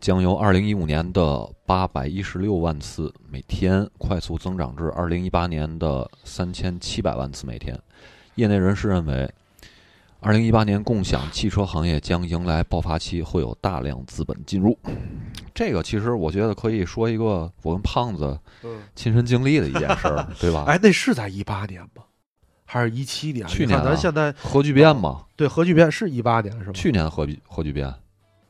[0.01, 7.79] 将由二零一五年的八百一十六万次每天快速增长至二零一八年的三千七百万次每天。
[8.37, 9.31] 业内人士认为，
[10.27, 14.77] 二零一八年共享汽车行业将迎来爆发期，会有大量资本进入。
[15.55, 20.65] 这个其实我觉得可以说一个我跟胖子嗯，亲身经历的一件事儿， 对吧？
[20.67, 22.03] 哎，那是在一八年吗？
[22.65, 23.47] 还是一七年？
[23.47, 26.73] 去年啊咱现在核聚变嘛，对核聚变是一八年是吗？
[26.75, 27.95] 去年核聚核聚变，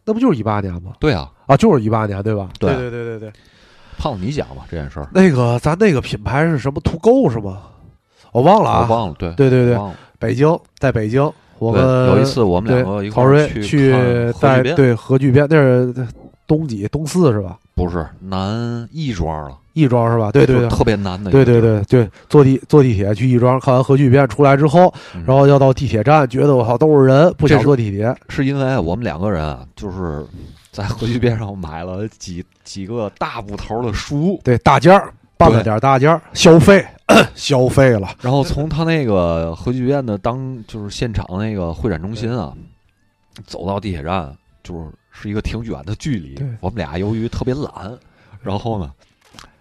[0.06, 0.94] 那不就是一八年吗？
[0.98, 2.48] 对啊，啊，就是一八年对吧？
[2.58, 3.32] 对对对对对对。
[3.98, 6.80] 胖子你讲吧这件事儿，那个咱那个品牌是什么？
[6.80, 7.64] 途购是吗？
[8.32, 8.86] 我忘了啊。
[8.88, 9.78] 我忘了，对对对对。
[10.18, 15.92] 北京在北京，我对，们有一次我们两个一块儿去去看核带，对核聚变，那是
[16.46, 17.58] 东几东四是吧？
[17.74, 20.32] 不是南亦庄了，亦庄是吧？
[20.32, 20.68] 对对对。
[20.68, 28.14] 特别难的对对对对，坐地坐地铁去亦庄看完核聚变出来之后，嗯然后要到地铁站，觉得我靠都是人，不想坐地铁。
[28.28, 30.24] 是因为我们两个人啊，就是
[30.72, 36.84] 在核聚变上买了几几个大部头的书，对，大件儿办了点大件儿，消费
[37.34, 38.08] 消费了。
[38.20, 42.52] 然后从他那个核聚变的当就是现场那个会展中心啊，
[43.46, 46.42] 走到地铁站就是是一个挺远的距离。
[46.60, 47.96] 我们俩由于特别懒，
[48.42, 48.90] 然后呢，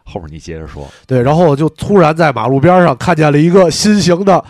[0.03, 4.43] 后面你接着说，对，然后就突然在马路边上看见了一个新型的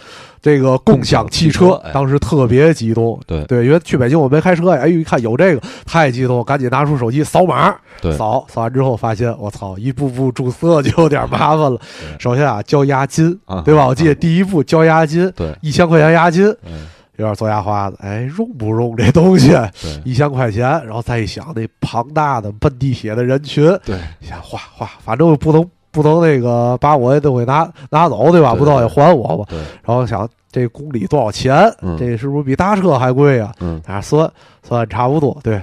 [0.46, 3.20] 这个共享汽车汽车哎，当时特别激动。
[3.26, 11.82] 对对，因为去北京我没开车呀，哎，一看有这个，太激动，赶紧拿出手机扫码，对扫扫完之后发现，我操，一步步注册就有点麻烦了。
[12.20, 13.88] 首先啊，交押金，啊，对吧？
[13.88, 16.86] 我记得第一步交押金，对，一千块钱押金，嗯，
[17.18, 17.98] 有点做牙花子。
[18.02, 19.50] 哎，用不用这东西？
[19.82, 28.52] 对，一千块钱，然后再一想那庞大的奔地铁的人群，对，想花花，反正不能不能那个把我也都给拿拿走，对吧？
[28.52, 29.46] 对不都也还我吧？
[29.50, 31.74] 对，然后想这公里多少钱？
[31.82, 33.52] 嗯这是不是比搭车还贵啊？
[33.62, 34.30] 嗯，啊，算
[34.62, 35.54] 算差不多，对。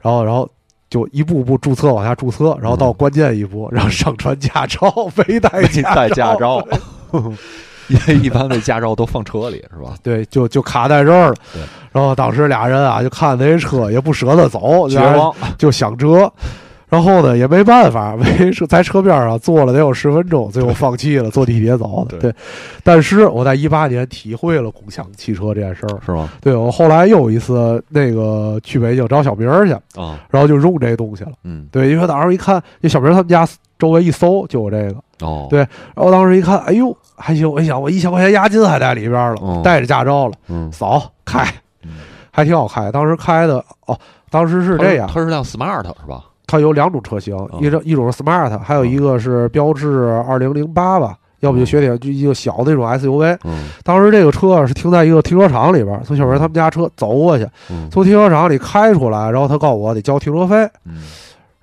[0.00, 0.48] 然后然后
[0.90, 6.62] 就一步步注册往下注册，然后到关键一步，然后上传驾照，没带没驾带驾照，
[7.88, 9.94] 因为一般的驾照都放车里是吧？
[10.02, 11.62] 对，就就卡在这儿了对。
[11.90, 16.30] 然后当时俩人啊，就看那车也不舍得走，绝望，就想折。
[16.88, 22.18] 然后呢，也没办法， 没在车边上坐了得有十分钟， 最后放弃了，坐地铁走的。
[22.18, 22.34] 对对，
[22.82, 25.98] 但是我在一八年体会了共享汽车这件事儿。
[26.04, 26.28] 是吗？
[26.40, 31.32] 对我后来又一次那个去北京找小明儿去，啊，然后就用这东西了。
[31.44, 33.46] 嗯，对，因为当时一看，那小明他们家
[33.78, 35.58] 周围一搜就有这个，哦，对
[35.94, 41.44] 然后当时一看，哎呦，还行，我一想，我一千块钱押金还在里边了，嗯带着驾照了，嗯，扫开，
[41.82, 41.90] 嗯
[42.30, 42.90] 还挺好开。
[42.90, 43.98] 当时开的哦，
[44.30, 46.24] 当时是这样，它是辆 smart 是吧？
[46.48, 53.38] 它有两种车型，嗯一种一种是 Smart，还有一个是标致二零零八吧，要不就雪铁就一个小的那种 SUV。
[53.44, 60.56] 嗯当时这个车是停在一个停车场里边，从小明他们家车走过去，嗯从停车场里开出来，然后他告诉我得交停车费。
[60.84, 61.02] 嗯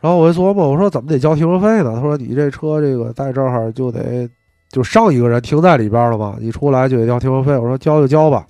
[0.02, 1.94] 然后我就琢磨，我说怎么得交停车费呢？
[1.96, 4.30] 他说你这车这个在这儿就得
[4.70, 7.58] 就上一个人停在里边了嘛，你出来就得交停车费。
[7.58, 8.46] 我说交就交吧，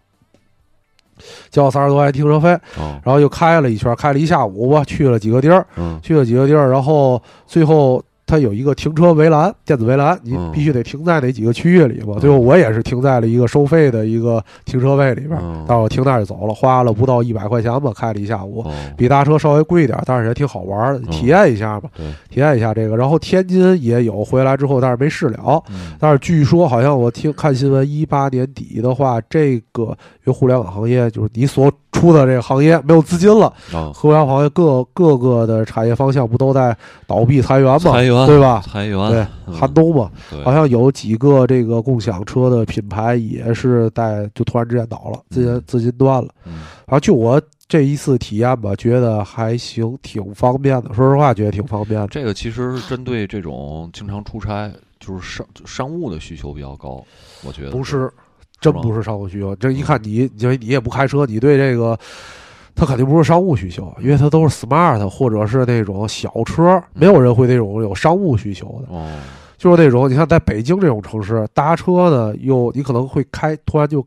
[1.50, 3.00] 交三十多块钱停车费，哦。
[3.04, 6.00] 然后又开了一圈，开了一下午吧，去了几个地儿，嗯。
[6.02, 12.16] 去了几个地儿，然后最后它有一个停车围栏，电子围栏，你嗯必须得停在哪几个区域里嘛。
[12.16, 18.62] 嗯最后我也是停在了一个收费的一个停车位里边，嗯但我停那儿就走了，花了不到一百块钱吧，开了一下午。
[18.62, 21.90] 哦比大车稍微贵一点，但是也挺好玩体验一下吧，
[22.30, 22.96] 体验一下这个。
[22.96, 25.62] 然后天津也有回来之后，但是没试了。
[25.70, 36.76] 嗯但是据说好像我听看新闻，一八年底的话，这个因为互联网行业就是你所处的这个行业没有资金了，啊互联网行业各各个的产业方向不都在
[37.08, 37.80] 倒闭裁员吗？
[37.80, 38.62] 裁员对吧？
[38.68, 46.28] 裁员对，嗯寒冬嘛，对好像有几个这个共享车的品牌也是在就突然之间倒了，资金嗯资金断了。
[46.46, 46.54] 嗯
[46.86, 50.94] 然后就我这一次体验吧，觉得还行，挺方便的。
[50.94, 52.08] 说实话，觉得挺方便的。
[52.10, 57.04] 这个其实是针对这种经常出差，就是商商务的需求比较高，
[57.44, 58.12] 我觉得不是，
[58.72, 59.56] 真不是商务需求。
[59.56, 61.98] 这一看你，因为你也不开车，你对这个。
[62.78, 68.94] 它肯定不是商务需求，因为它都是 smart 或者是那种小车，没有人会那种有商务需求的。
[68.94, 69.08] 哦，
[69.58, 74.06] 就是那种你看在北京这种城市搭车呢，又你可能会开，突然就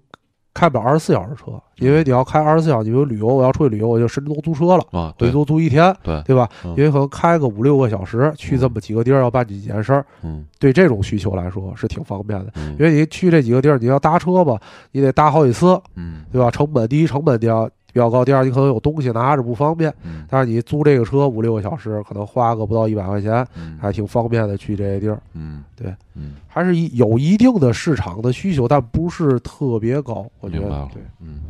[0.58, 5.30] 开不了二十四小时车，因为你要开二十四小时，你比如旅游，我要出去旅游，我就甚至都租车了，啊，我对。
[5.30, 6.48] 就租一天，对，对吧？
[6.64, 6.70] 嗯。
[6.76, 10.44] 因为可能开个五六个小时，去这么几个地儿要办几件事儿，嗯。
[10.58, 12.52] 对这种需求来说是挺方便的。
[12.56, 12.72] 嗯。
[12.72, 14.58] 因为你去这几个地儿，你要搭车吧，
[14.90, 16.24] 你得搭好几次，嗯。
[16.32, 16.50] 对吧？
[16.50, 19.92] 成本第一成本比较比较高，第二你可能有东西拿着不方便。
[20.04, 25.20] 嗯但是你租这个车五六个小时，可能花个不到一百块钱，嗯还挺方便的去这些地儿。
[25.32, 30.58] 嗯对，嗯还是一有一定的市场的需求，但不是特别高，我觉。
[30.60, 31.02] 得对。
[31.20, 31.40] 嗯，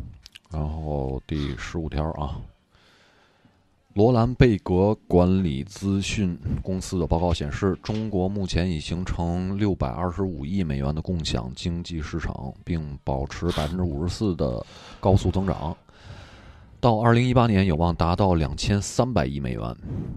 [0.49, 2.39] 然后第十五条啊，
[3.93, 14.65] 罗兰贝格管理咨询公司的报告显示，中国目前已形成六百二十五亿美元的共享经济市场，并保持百分之五十四的
[15.01, 15.75] 高速增长。
[16.81, 19.75] 到二零一八年有望达到两千三百亿美元，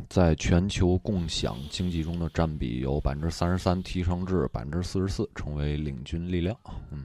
[0.09, 6.57] 在全球共享经济中的占比由百分之三十三提升至百分之四十四，成为领军力量。
[6.93, 7.03] 嗯，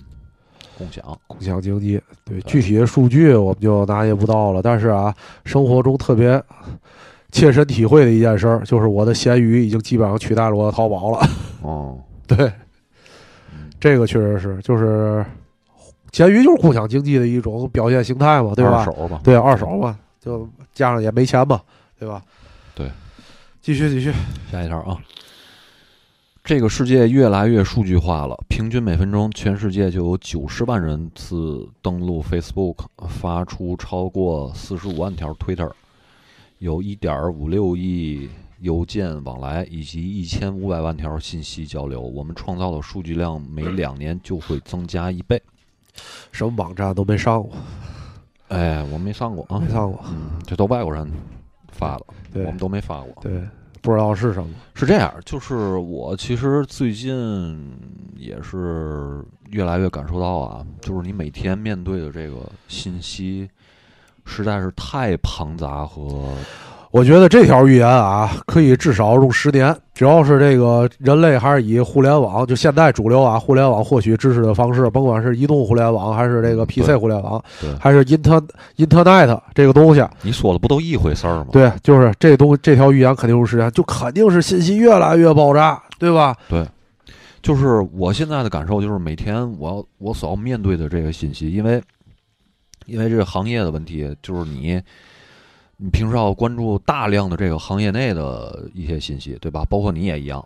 [0.77, 4.61] 共享，共享经济，对具体的数据我们就拿捏不到了。
[4.61, 5.11] 但是啊，
[5.43, 6.39] 生活中特别
[7.31, 11.27] 切身体会的一件事儿，就是我的闲鱼已经基本上取代了我的淘宝了。
[11.63, 12.37] 哦， 对
[13.51, 15.25] 嗯，这个确实是，就是
[16.11, 18.79] 闲鱼就是共享经济的一种表现形态嘛，对吧？
[18.79, 21.61] 二手嘛，对，二手嘛，就加上也没钱嘛，
[21.99, 22.21] 对吧？
[22.73, 22.89] 对，
[23.61, 24.11] 继续继续，
[24.51, 24.97] 下一条啊，
[26.43, 35.69] 这个世界越来越数据化了，平均每分钟全世界就有九十万人次登录 Facebook，发出超过四十五万条 Twitter，
[36.59, 38.29] 有一点五六亿
[38.61, 42.01] 邮件往来，以及一千五百万条信息交流。
[42.01, 45.39] 我们创造的数据量每两年就会增加一倍。
[46.31, 47.51] 什么网站都没上过，
[48.49, 51.09] 哎，我没上过啊没，上过，嗯，这都外国人
[51.71, 53.13] 发的，我们都没发过。
[53.21, 53.41] 对，
[53.81, 54.49] 不知道是什么。
[54.73, 57.79] 是这样，就是我其实最近
[58.15, 63.49] 也是越来越感受到啊，就是你每天面对的这个信息
[64.25, 66.33] 实在是太庞杂和
[66.97, 69.75] 我觉得这条预言啊，可以至少用十年。
[69.93, 77.39] 只要是这个人类还是以互联网，就现在主流啊，互联网获取知识的方式，甭管是移动互联网，还是这个 PC 互联网，
[77.79, 78.43] 还是 Inter
[78.77, 81.49] Internet 这个东西，你说的不都一回事儿吗？
[81.51, 86.35] 对，就是这东这条预言肯定是十年，就肯定是信息越来越爆炸，对吧？
[86.49, 86.65] 对
[87.43, 91.79] 就是我现在的感受就是每天我要我所要面对的这个信息，因为
[92.87, 94.81] 因为这个行业的问题，就是你
[95.77, 99.63] 你平时要关注大量的这个行业内的一些信息，对吧？
[99.69, 100.43] 包括你也一样，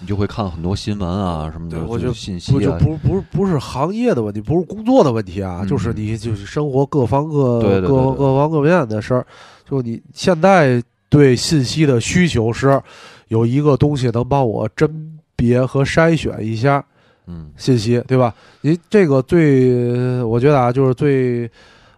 [0.00, 9.24] 你就会看很多新闻啊什么的，对我觉得信息啊，不就不不是不是行业的问题，不是工作的问题啊，嗯就是你就是生活各方各各各方各面的事儿。
[9.68, 12.82] 就你现在对信息的需求是
[13.28, 16.84] 有一个东西能帮我甄别和筛选一下
[17.28, 18.34] 嗯信息，对吧？
[18.60, 21.48] 你这个最我觉得啊，就是最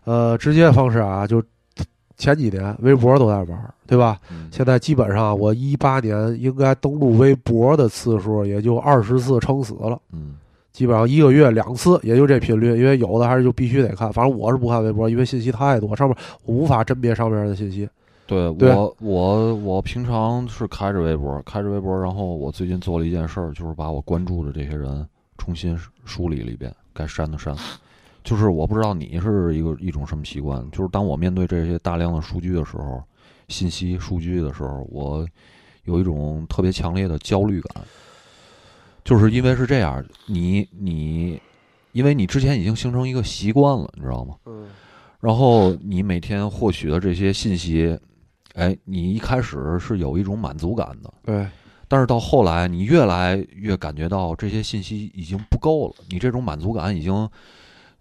[0.05, 1.43] 呃直接的方式啊，就
[2.17, 4.19] 前几年微博都在玩儿，对吧？
[4.31, 10.01] 嗯，现在基本上我一八年应该登录微博的次数也就二十次撑死了。
[10.13, 10.37] 嗯
[10.73, 14.13] 基本上一个月两次，也就这频率，因为有的还是就必须得看。
[14.13, 16.15] 反正我是不看微博，因为信息太多，上面
[16.45, 17.89] 我无法甄别上面的信息。
[18.27, 25.09] 对对我我我平常是开着微博，开着微博，然后我最近做了一件事儿，就是把我关注的这些人
[25.39, 27.57] 重新梳理了一遍，该删的删。
[28.27, 33.01] 就是我不知道你是一个一种什么习惯，就是当我面对这些大量的数据的时候，
[33.47, 35.25] 信息数据的时候，我
[35.85, 37.85] 有一种特别强烈的焦虑感，
[39.05, 41.41] 就是因为是这样，你你，
[41.93, 44.35] 因为你之前已经形成一个习惯了，你知道吗？
[44.47, 44.67] 嗯
[45.19, 47.99] 然后你每天获取的这些信息，
[48.55, 51.47] 哎，你一开始是有一种满足感的，对，
[51.89, 57.29] 但是到后来，你越来越感觉到这些信息已经不够了，你这种满足感已经，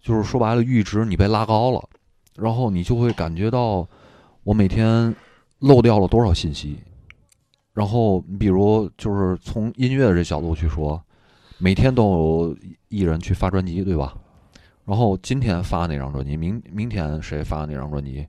[0.06, 1.82] 就是说白了，阈值你被拉高了，
[2.36, 3.84] 然后你就会感觉到，
[4.44, 5.12] 我每天
[5.58, 6.78] 漏掉了多少信息，
[7.72, 11.02] 然后你比如就是从音乐这角度去说，
[11.58, 14.16] 每天都有艺人去发专辑，对吧？
[14.84, 18.24] 然后今天发那张专辑，明明天谁发那张专辑？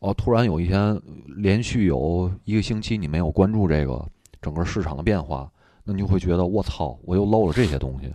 [0.00, 1.00] 哦，突然有一天，
[1.36, 4.04] 连续有一个星期你没有关注这个
[4.42, 5.48] 整个市场的变化，
[5.84, 8.12] 那你就会觉得我操，我又漏了这些东西，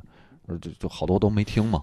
[0.60, 1.82] 就就好多都没听嘛。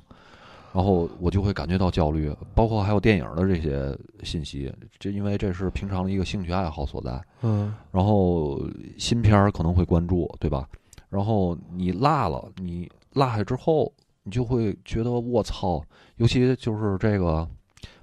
[0.78, 7.20] 然后我就会感觉到焦虑，包括还有电影的这些信息，这因为这是平常的一个兴趣爱好所在。
[7.42, 8.62] 嗯然后
[8.96, 10.68] 新片儿可能会关注，对吧？
[11.08, 15.82] 然后你落了，你落下之后，你就会觉得我操，
[16.18, 17.44] 尤其就是这个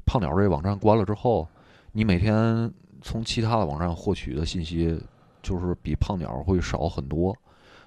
[0.05, 1.47] 胖鸟这个网站关了之后，
[1.93, 2.69] 你每天
[3.01, 4.99] 从其他的网站获取的信息，
[5.41, 7.33] 就是比胖鸟会少很多，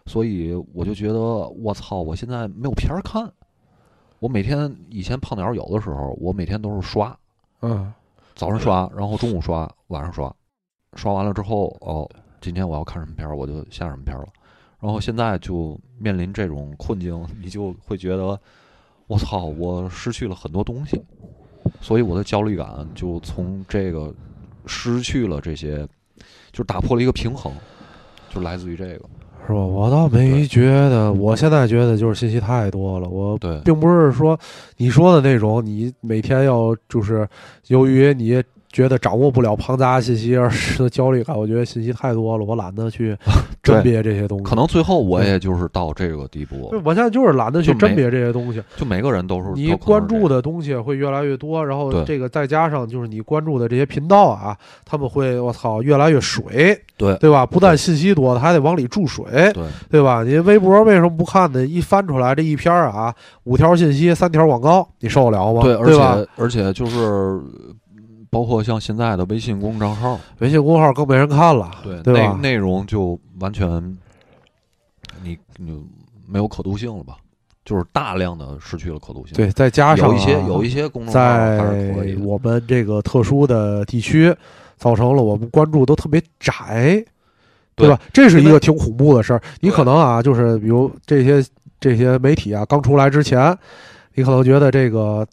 [0.07, 3.31] 所以我就觉得我操，我现在没有片儿看。
[4.21, 7.17] 我每天以前胖鸟有的时候，我每天都是刷，
[7.61, 7.93] 嗯
[8.35, 10.35] 早上刷，然后中午刷，晚上刷，
[10.95, 12.09] 刷完了之后，哦，
[12.41, 14.29] 今天我要看什么片儿，我就下什么片儿了。
[14.81, 18.41] 然后现在就面临这种困境，你就会觉得，
[19.09, 21.01] 我操，我失去了很多东西，
[21.81, 24.15] 所以我的焦虑感就从这个
[24.67, 25.87] 失去了这些，
[26.53, 27.53] 就打破了一个平衡，
[28.31, 29.09] 就来自于这个。
[29.47, 29.59] 是吧？
[29.59, 34.39] 我倒没觉得，我现在觉得就是信息太多了，我对，并不是说
[34.77, 37.27] 你说的那种，你每天要就是
[37.69, 41.37] 由于你觉得掌握不了庞杂信息而使得焦虑感。
[41.37, 43.17] 我觉得信息太多了，我懒得去
[43.63, 44.45] 甄别这些东西。
[44.45, 48.63] 可能最后我也就是到这个地步，我现在就是懒得去甄别这些东西。
[48.77, 57.45] 就每个人都是你关注的东西会越来越多，然后这个再加上就是你关注的这些频道啊，他们会我操越来越水，对对吧？
[57.45, 60.23] 不但信息多，他还得往里注水，对对吧？
[60.23, 61.67] 你微博为什么不看呢？
[61.67, 63.15] 一翻出来这一篇啊，
[63.45, 65.63] 五条信息，三条广告，你受得了吗？
[65.63, 65.89] 对，而？
[65.89, 67.43] 且而且就是呃
[68.31, 72.15] 包括像现在的微信公众账号，微信公众号更没人看了，对对？
[72.15, 73.97] 内内容就完全
[75.23, 75.83] 你你
[76.27, 77.17] 没有可读性了吧？
[77.65, 79.35] 就是大量的失去了可读性。
[79.35, 82.23] 对，再加上、一些有一些公众号还在是可以的。
[82.23, 84.35] 我们这个特殊的地区，
[84.79, 87.05] 造成了我们关注都特别窄，
[87.75, 88.01] 对吧？
[88.11, 89.43] 这是一个挺恐怖的事儿。
[89.61, 91.45] 你可能啊，就是比如这些
[91.79, 93.55] 这些媒体啊，刚出来之前，
[94.15, 95.27] 你可能觉得这个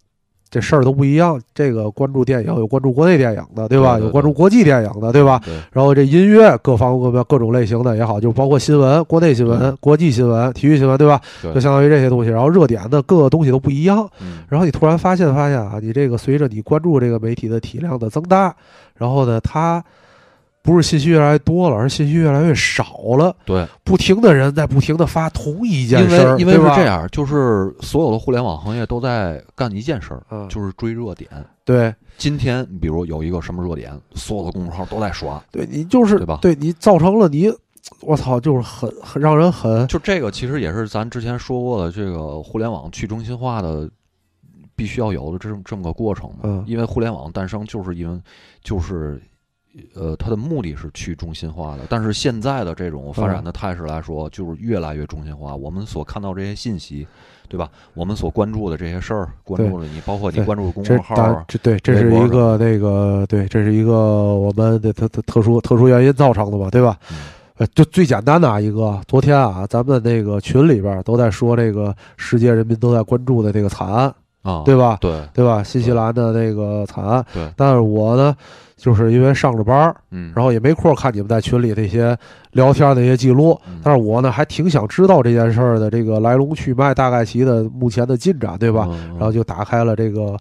[0.50, 1.39] 这事儿都不一样。
[1.54, 3.96] 这个关注电影有关注国内电影的，对吧？
[3.96, 5.41] 对对有关注国际电影的，对吧？
[5.46, 11.20] 对然后这音乐各方各面各种类型的也好，就包括新闻、国内新闻、国际新闻、体育新闻，对吧？
[11.41, 12.30] 对就相当于这些东西。
[12.30, 14.10] 然后热点的各个东西都不一样。
[14.22, 18.56] 嗯，然后你突然发现，发现啊，你这个随着你关注这个媒体的体量的增大，
[18.96, 19.84] 然后呢，它
[20.66, 22.84] 不是信息越来越多了，而是信息越来越少
[23.18, 23.34] 了。
[23.45, 31.30] 对，不停的人在不停的发同一件因事儿，为因为是这，样，就是所有的互联网行业都在干一件事儿，嗯，就是追热点。
[31.63, 31.93] 对。
[32.18, 36.39] 今天比如有一个什么热点，所有的公众号都在刷，对，你就是对吧？
[36.41, 37.51] 对你造成了你，
[37.99, 43.89] 我操，就是很很让人很就这个其实也是咱之前说过的，这个互联网去中心化的
[44.78, 46.38] 必须要有的这么这么个过程嘛。
[46.43, 46.63] 嗯。
[46.66, 48.18] 因为互联网诞生就是因为
[48.63, 49.22] 就是
[49.93, 55.55] 呃，它的目的是去中心化的，但是现在的这种发展的态势来说，就是越来越中心化。
[55.55, 57.05] 我们所看到这些信息，
[57.49, 57.69] 对吧？
[57.93, 63.91] 我们所关注的这些事儿，关注了你，包括你关注的公众号啊，这对，这是一个那个对，这是一个
[64.36, 66.97] 我们的特特特殊特殊原因造成的嘛，对吧？
[67.11, 67.17] 嗯
[67.57, 74.97] 呃，就最简单的啊一个，昨天啊，咱们那个群里边都在说这个世界人民都在关注的这个惨案，啊，对吧？
[74.99, 75.63] 对对吧？
[75.63, 78.36] 新西兰的那个惨案，对，但是我呢，
[78.86, 82.15] 就是因为上着班儿，嗯，然后也没空看你们在群里那些
[82.51, 83.79] 聊天那些记录，嗯。
[83.83, 88.88] 但是我呢还挺想知道这件事儿的这个来龙去脉，大概其的目前的进展，对吧？
[88.91, 90.38] 嗯然后就打开了这个，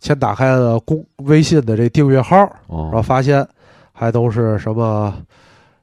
[0.00, 2.90] 先打开了公微信的这订阅号，哦。
[2.92, 3.42] 然后发现
[3.90, 5.14] 还都是什么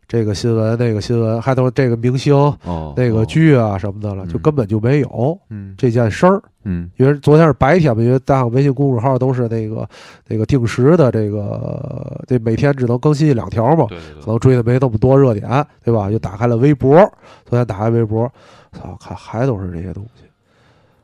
[0.09, 2.33] 这个新闻那个新闻，还都是这个明星
[2.65, 5.75] 哦那个，剧啊什么的了，嗯就根本就没有嗯。
[5.77, 6.41] 这件事儿。
[6.63, 6.89] 嗯。
[6.97, 9.87] 因为昨天是白天嘛，因为大家微信公众号都是那个
[10.27, 15.47] 那个定时的，这个这每天只能更新一两条嘛，对对对，可能追的没那么多热点，
[15.83, 16.09] 对吧？
[16.09, 16.97] 就打开了微博，
[17.45, 18.27] 昨天打开微博，
[18.73, 20.23] 操，看还都是这些东西，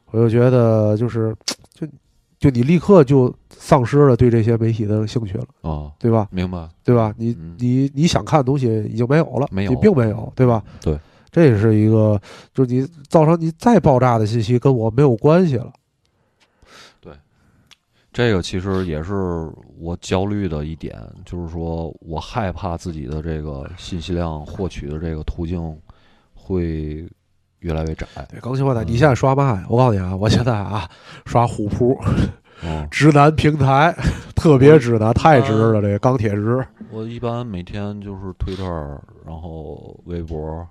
[0.09, 1.35] 我就觉得就是
[2.45, 6.27] 就就你立刻就丧失了对这些媒体的兴趣了，哦，对吧？
[6.31, 7.13] 明白，对吧？
[7.17, 10.63] 你嗯你你想看的东西已经没有了，没有你并没有，对吧？
[10.81, 10.99] 对，
[11.31, 12.21] 这也是一个，
[12.53, 15.73] 就是你造成你再爆炸的信息跟我没有关系了。
[17.01, 17.13] 对
[18.13, 25.75] 这个其实也是我焦虑的一点，就是说我害怕自己的这个信息量获取的这个途径
[26.33, 27.07] 会
[27.65, 28.05] 越来越窄。
[28.29, 29.65] 对，更新换代，嗯你现在刷嘛呀？
[29.67, 30.87] 我告诉你啊，我现在啊
[31.25, 31.99] 刷虎扑
[32.63, 33.93] 哦， 直男平台，
[34.35, 36.65] 特别直男，太直了，这个钢铁直。
[36.91, 38.63] 我一般每天就是推特，
[39.25, 40.65] 然后微博，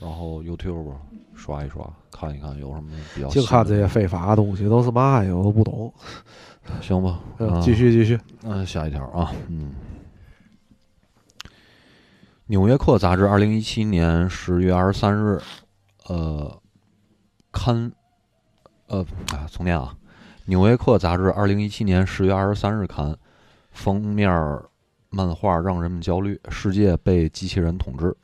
[0.00, 0.92] 然后 YouTube
[1.34, 3.42] 刷一刷，看一看有什么比较新。
[3.42, 5.34] 净看这些非法的东西，都是嘛呀？
[5.34, 5.92] 我都不懂。
[6.80, 8.18] 行吧， 嗯，啊继续继续。
[8.42, 9.72] 嗯，下一条啊，嗯，
[12.46, 15.40] 《纽约客》杂志二零一七年十月二十三日，
[16.08, 16.62] 呃，
[17.52, 17.92] 刊，
[18.86, 19.94] 呃，啊，重念啊，
[20.46, 23.14] 《纽约客》杂志二零一七年十月二十三日刊，
[23.70, 24.30] 封面
[25.10, 28.16] 漫画让人们焦虑，世界被机器人统治，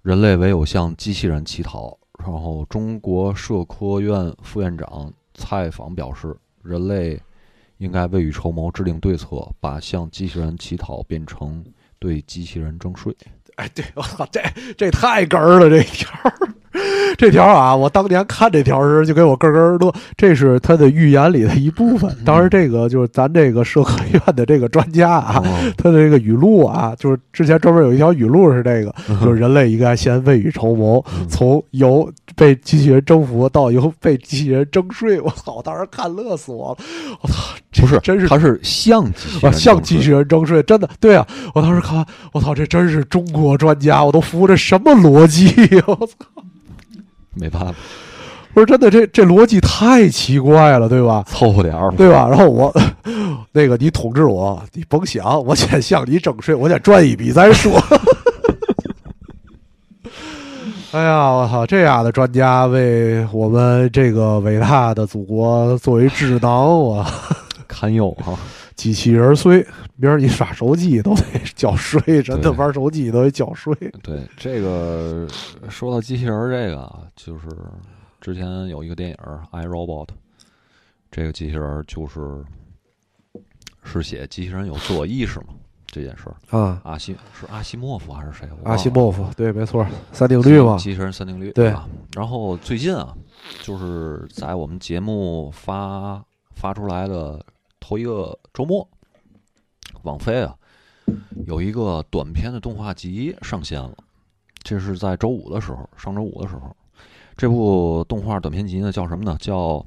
[0.00, 1.96] 人类唯有向机器人乞讨。
[2.18, 7.20] 然后，中国社科院副院长蔡昉表示，人类
[7.76, 11.62] 应该未雨绸缪，制定对策，把向机器人乞讨变成
[11.98, 13.14] 对机器人征税。
[13.56, 14.40] 哎，对，我操，这
[14.78, 16.32] 这太哏儿了，这一条儿，
[17.18, 22.14] 这条啊，我当年看这条时就给我咯咯乐，这是他的预言里的一部分。
[22.24, 35.20] 当时，这个就是咱这个社科院的这个专家啊，哦他的这个语录啊，就是之前专门有一条语录是这个，就是人类应该先未雨绸缪，嗯从由被机器人征服到由被机器人征税。
[35.20, 36.84] 我操，我当时看乐死我了，
[37.22, 37.34] 我操，
[37.72, 41.26] 这不是，真是他是向机器啊，向机器人征税，真的对啊！
[41.54, 45.46] 我当时看，我操，这真是中国专家，我都服这什么逻辑？
[45.86, 46.14] 我操！
[47.36, 47.74] 没办法，
[48.54, 51.22] 不是真的，这这逻辑太奇怪了，对吧？
[51.26, 51.96] 凑合点儿吧。
[51.96, 52.26] 对吧？
[52.28, 52.74] 然后我
[53.52, 57.80] 那个你统治我，你甭想，我先向你征税，我先赚一笔再说。
[60.92, 61.66] 哎呀，我操！
[61.66, 67.04] 这样的专家为我们这个伟大的祖国作为智囊，我
[67.68, 68.32] 堪忧哈。
[68.76, 69.66] 机器人税，
[69.96, 71.22] 明儿你刷手机都得
[71.56, 73.74] 交税，真的玩手机都得交税。
[74.02, 75.26] 对这个，
[75.70, 77.48] 说到机器人儿这个啊，就是
[78.20, 80.06] 之前有一个电影儿《I Robot》，
[81.10, 82.44] 这个机器人儿就是
[83.82, 85.46] 是写机器人有自我意识嘛
[85.86, 86.58] 这件事儿。
[86.58, 88.46] 啊，阿西是阿西莫夫还是谁？
[88.64, 91.88] 阿西莫夫，对，没错，三定律嘛，机器人三定律对吧？
[92.14, 93.16] 然后最近啊，
[93.62, 96.22] 就是在我们节目发
[96.54, 97.42] 发出来的
[97.88, 98.88] 头一个周末，
[100.02, 100.56] 网飞啊
[101.46, 103.94] 有一个短片的动画集上线了。
[104.64, 106.76] 这是在周五的时候，上周五的时候，
[107.36, 109.36] 这部动画短片集呢叫什么呢？
[109.38, 109.86] 叫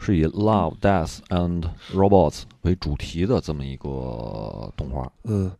[0.00, 5.08] 是以 Love, Death and Robots 为主题的这么一个动画。
[5.22, 5.52] 嗯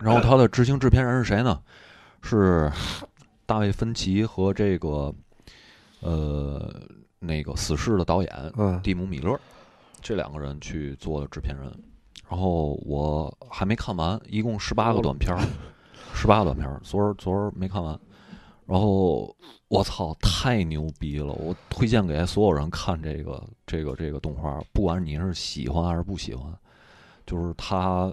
[0.00, 1.58] 然后它的执行制片人是谁呢？
[2.22, 2.70] 是
[3.46, 5.14] 大卫芬奇和这个
[6.00, 6.70] 呃
[7.18, 9.40] 那个死侍的导演嗯蒂姆米勒
[10.04, 11.64] 这两个人去做的制片人。
[12.28, 15.40] 然后我还没看完，一共十八个短片儿，
[16.14, 17.98] 十八个短片儿，昨儿昨儿没看完。
[18.66, 19.34] 然后
[19.68, 21.32] 我操，太牛逼了！
[21.34, 26.50] 我推荐给所有人看这个这个这个动画，不管你是喜欢还是不喜欢，
[27.26, 28.12] 就是他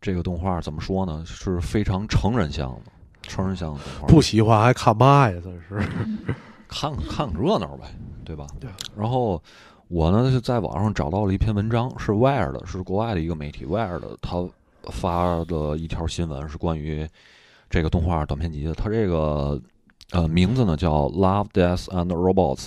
[0.00, 1.24] 这个动画怎么说呢？
[1.26, 2.92] 是非常成人向的，
[3.22, 4.06] 成人向的动画。
[4.06, 5.40] 不喜欢还看嘛呀？
[5.42, 5.84] 这是，
[6.68, 7.92] 看看看个热闹呗，
[8.24, 8.46] 对吧？
[8.60, 8.70] 对。
[8.96, 9.42] 然后
[9.88, 14.46] 我呢是在网上找到了一篇文章，是 Wire 的，是国外的一个媒体 Wire 的，他
[14.90, 17.08] 发的一条新闻，是关于
[17.70, 18.74] 这个动画短片集的。
[18.74, 19.60] 它这个
[20.10, 22.66] 呃名字呢叫《Love, Death and Robots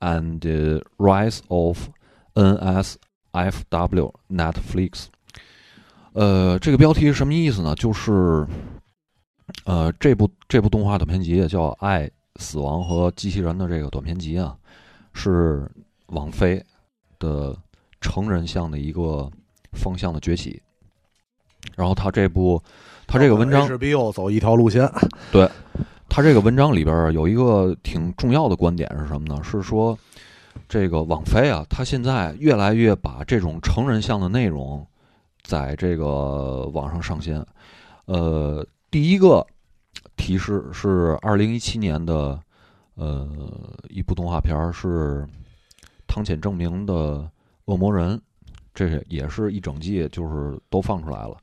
[0.00, 1.88] and Rise of
[2.34, 4.90] NSFW Netflix》。
[6.14, 7.74] 呃，这个标题是什么意思呢？
[7.74, 8.46] 就是
[9.64, 14.56] 呃，这部这部动画短片集叫《爱、死亡和机器人》的这个短片集啊，
[15.12, 15.70] 是
[16.12, 16.64] 网飞
[17.18, 17.56] 的
[18.00, 19.30] 成人向的一个
[19.72, 20.62] 方向的崛起。
[21.76, 22.62] 然后他这部，
[23.06, 24.90] 他这个文章 HBO 走一条路线，
[25.30, 25.48] 对
[26.08, 29.42] 他这个文章里边儿有一个挺重要的观点是什么呢？
[29.42, 29.96] 是说
[30.68, 34.84] 这个网飞啊，他现在越来越把这种成人向的内容
[35.42, 37.44] 在这个网上上线。
[38.06, 39.46] 呃，第一个
[40.16, 42.38] 提示是二零一七年的
[42.96, 43.26] 呃
[43.88, 45.26] 一部动画片儿是
[46.12, 47.20] 汤浅证明的
[47.64, 48.18] 《恶魔人》，
[48.74, 51.34] 这也是一整季就是都放出来了。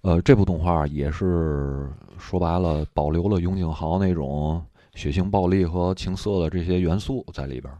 [0.00, 1.88] 呃，这部动画也是
[2.18, 4.60] 说白了，保留了永井豪那种
[4.96, 7.72] 血腥、暴力和情色的这些元素在里边。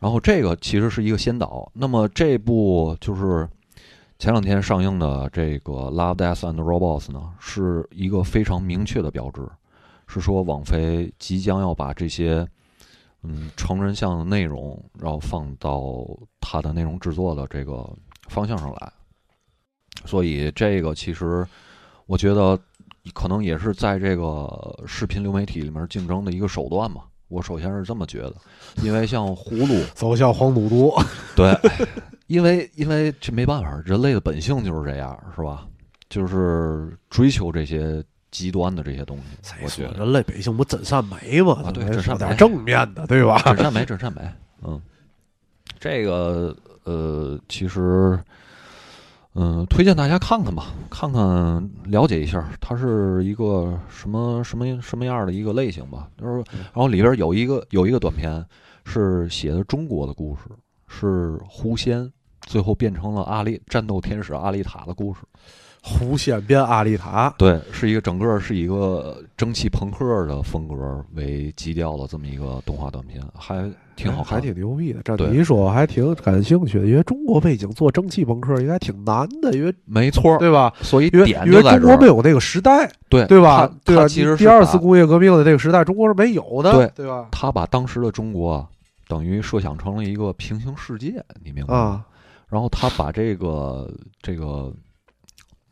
[0.00, 1.70] 然后这个其实是一个先导。
[1.72, 3.48] 那么这部就是
[4.18, 9.48] 前两天上映的这个《Love, Death and Robots》呢，是一个非常明确的标志，
[10.08, 12.44] 是说网飞即将要把这些
[13.24, 16.06] 嗯成人向的内容，然后放到
[16.40, 17.88] 它的内容制作的这个
[18.28, 18.92] 方向上来。
[20.04, 21.46] 所以这个其实
[22.06, 22.58] 我觉得
[23.14, 27.02] 可能也是在这个视频流媒体里面竞争的一个手段嘛。
[27.28, 28.34] 我首先是这么觉得，
[28.82, 30.92] 因为像葫芦，走向黄赌毒。
[31.34, 31.52] 对，
[32.26, 35.66] 因为因为这没办法，人类的本性就是这样，是吧？
[36.10, 38.04] 就是追求这些
[38.34, 39.54] 极端的这些东西。
[39.62, 41.62] 我觉得人类百姓不真善美吗？
[41.64, 43.40] 啊对咱真善美正面的，对吧？
[43.44, 44.20] 真善美，真善美。
[44.66, 44.82] 嗯，
[45.78, 48.18] 这个呃，其实，
[49.34, 56.08] 嗯、推荐大家看看吧，看看了解一下，它是一个什么什么什么样的一个类型吧。
[56.18, 58.44] 就是，然后里边有一个有一个短片
[58.84, 60.42] 是写的中国的故事，
[60.88, 62.10] 是狐仙
[62.42, 65.20] 最后变成了阿丽战斗天使阿丽塔的故事。
[65.86, 74.40] 狐仙变阿丽塔，对，是一个整个是一个蒸汽朋克的风格为基调的这么一个动画短片，还挺好看还。
[74.40, 75.02] 挺牛逼的。
[75.02, 80.72] 这对你一说，我还挺感兴趣的，因为中国背景做蒸汽朋克应该挺难的，因为没错，对吧？
[80.80, 83.70] 所以因为中国没有那个时代，对对吧？
[83.84, 84.08] 对吧？
[84.08, 87.28] 其实第二次工业革命的那个时代，中国是没有的，对对吧？
[87.30, 88.66] 他把当时的中国啊，
[89.06, 91.78] 等于设想成了一个平行世界，你明白吗？
[91.78, 92.04] 啊，
[92.48, 93.92] 然后他把这个
[94.22, 94.72] 这个，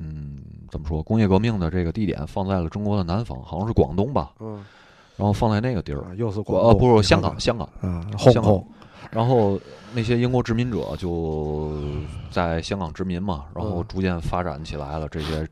[0.03, 1.03] 嗯，怎么说？
[1.03, 4.65] 工业革命的这个地点放在了中国的南方，好像是广东吧，嗯，
[5.17, 6.03] 然后放在那个地儿。
[6.03, 7.69] 啊又是呃，广东不是香港，香港。
[7.81, 8.67] 看啊，홍香港콩
[9.11, 9.61] 然后
[9.95, 11.79] 那些英国殖民者就
[12.31, 15.47] 在香港殖民嘛，然后嗯逐渐发展起来了这些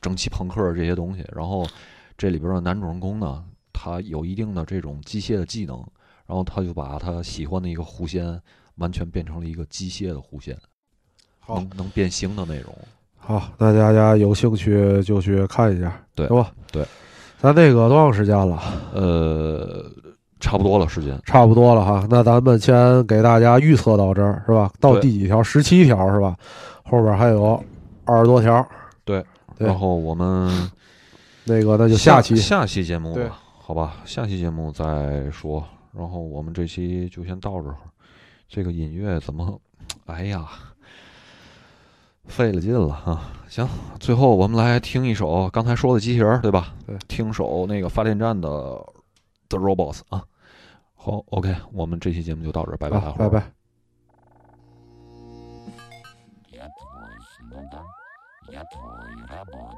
[0.00, 1.24] 蒸汽朋克这些东西。
[1.34, 1.66] 然后
[2.18, 5.76] 这里边的男主人公呢，他有一定的这种机械的技能，
[6.26, 8.40] 然后他就把他喜欢的一个狐仙
[8.76, 10.54] 完全变成了一个机械的狐仙，
[11.48, 12.76] 能能变形的那种。
[13.26, 16.52] 好，那大家有兴趣就去看一下，对是吧？
[16.70, 16.86] 对，
[17.38, 18.62] 咱那个多长时间了？
[18.94, 19.84] 呃，
[20.38, 21.20] 差不多了时间。
[21.24, 24.70] 差不多了哈，那咱们先给大家预测到这儿是吧？
[24.78, 25.42] 到第几条？
[25.42, 26.36] 十七条是吧？
[26.84, 27.60] 后边还有
[28.04, 28.64] 二十多条，
[29.04, 29.24] 对
[29.58, 30.70] 然后我们
[31.42, 35.64] 那个那就下期下期节目吧，好吧，下期节目再说。
[35.92, 37.74] 然后我们这期就先到这儿。
[38.48, 39.60] 这个音乐怎么，
[40.04, 40.46] 哎呀，
[42.25, 43.21] 费了劲了哈。
[43.49, 43.67] 行，
[43.99, 46.73] 最后我们来听一首刚才说的机器人儿，对吧？
[46.87, 48.47] 对，听首那个发电站的《
[49.49, 50.23] The Robots》啊。
[50.95, 53.51] 好，OK，我们这期节目就到这儿，拜拜，大啊，伙儿拜拜。
[56.51, 57.83] Я твой слуга,
[58.51, 59.75] я твой работник.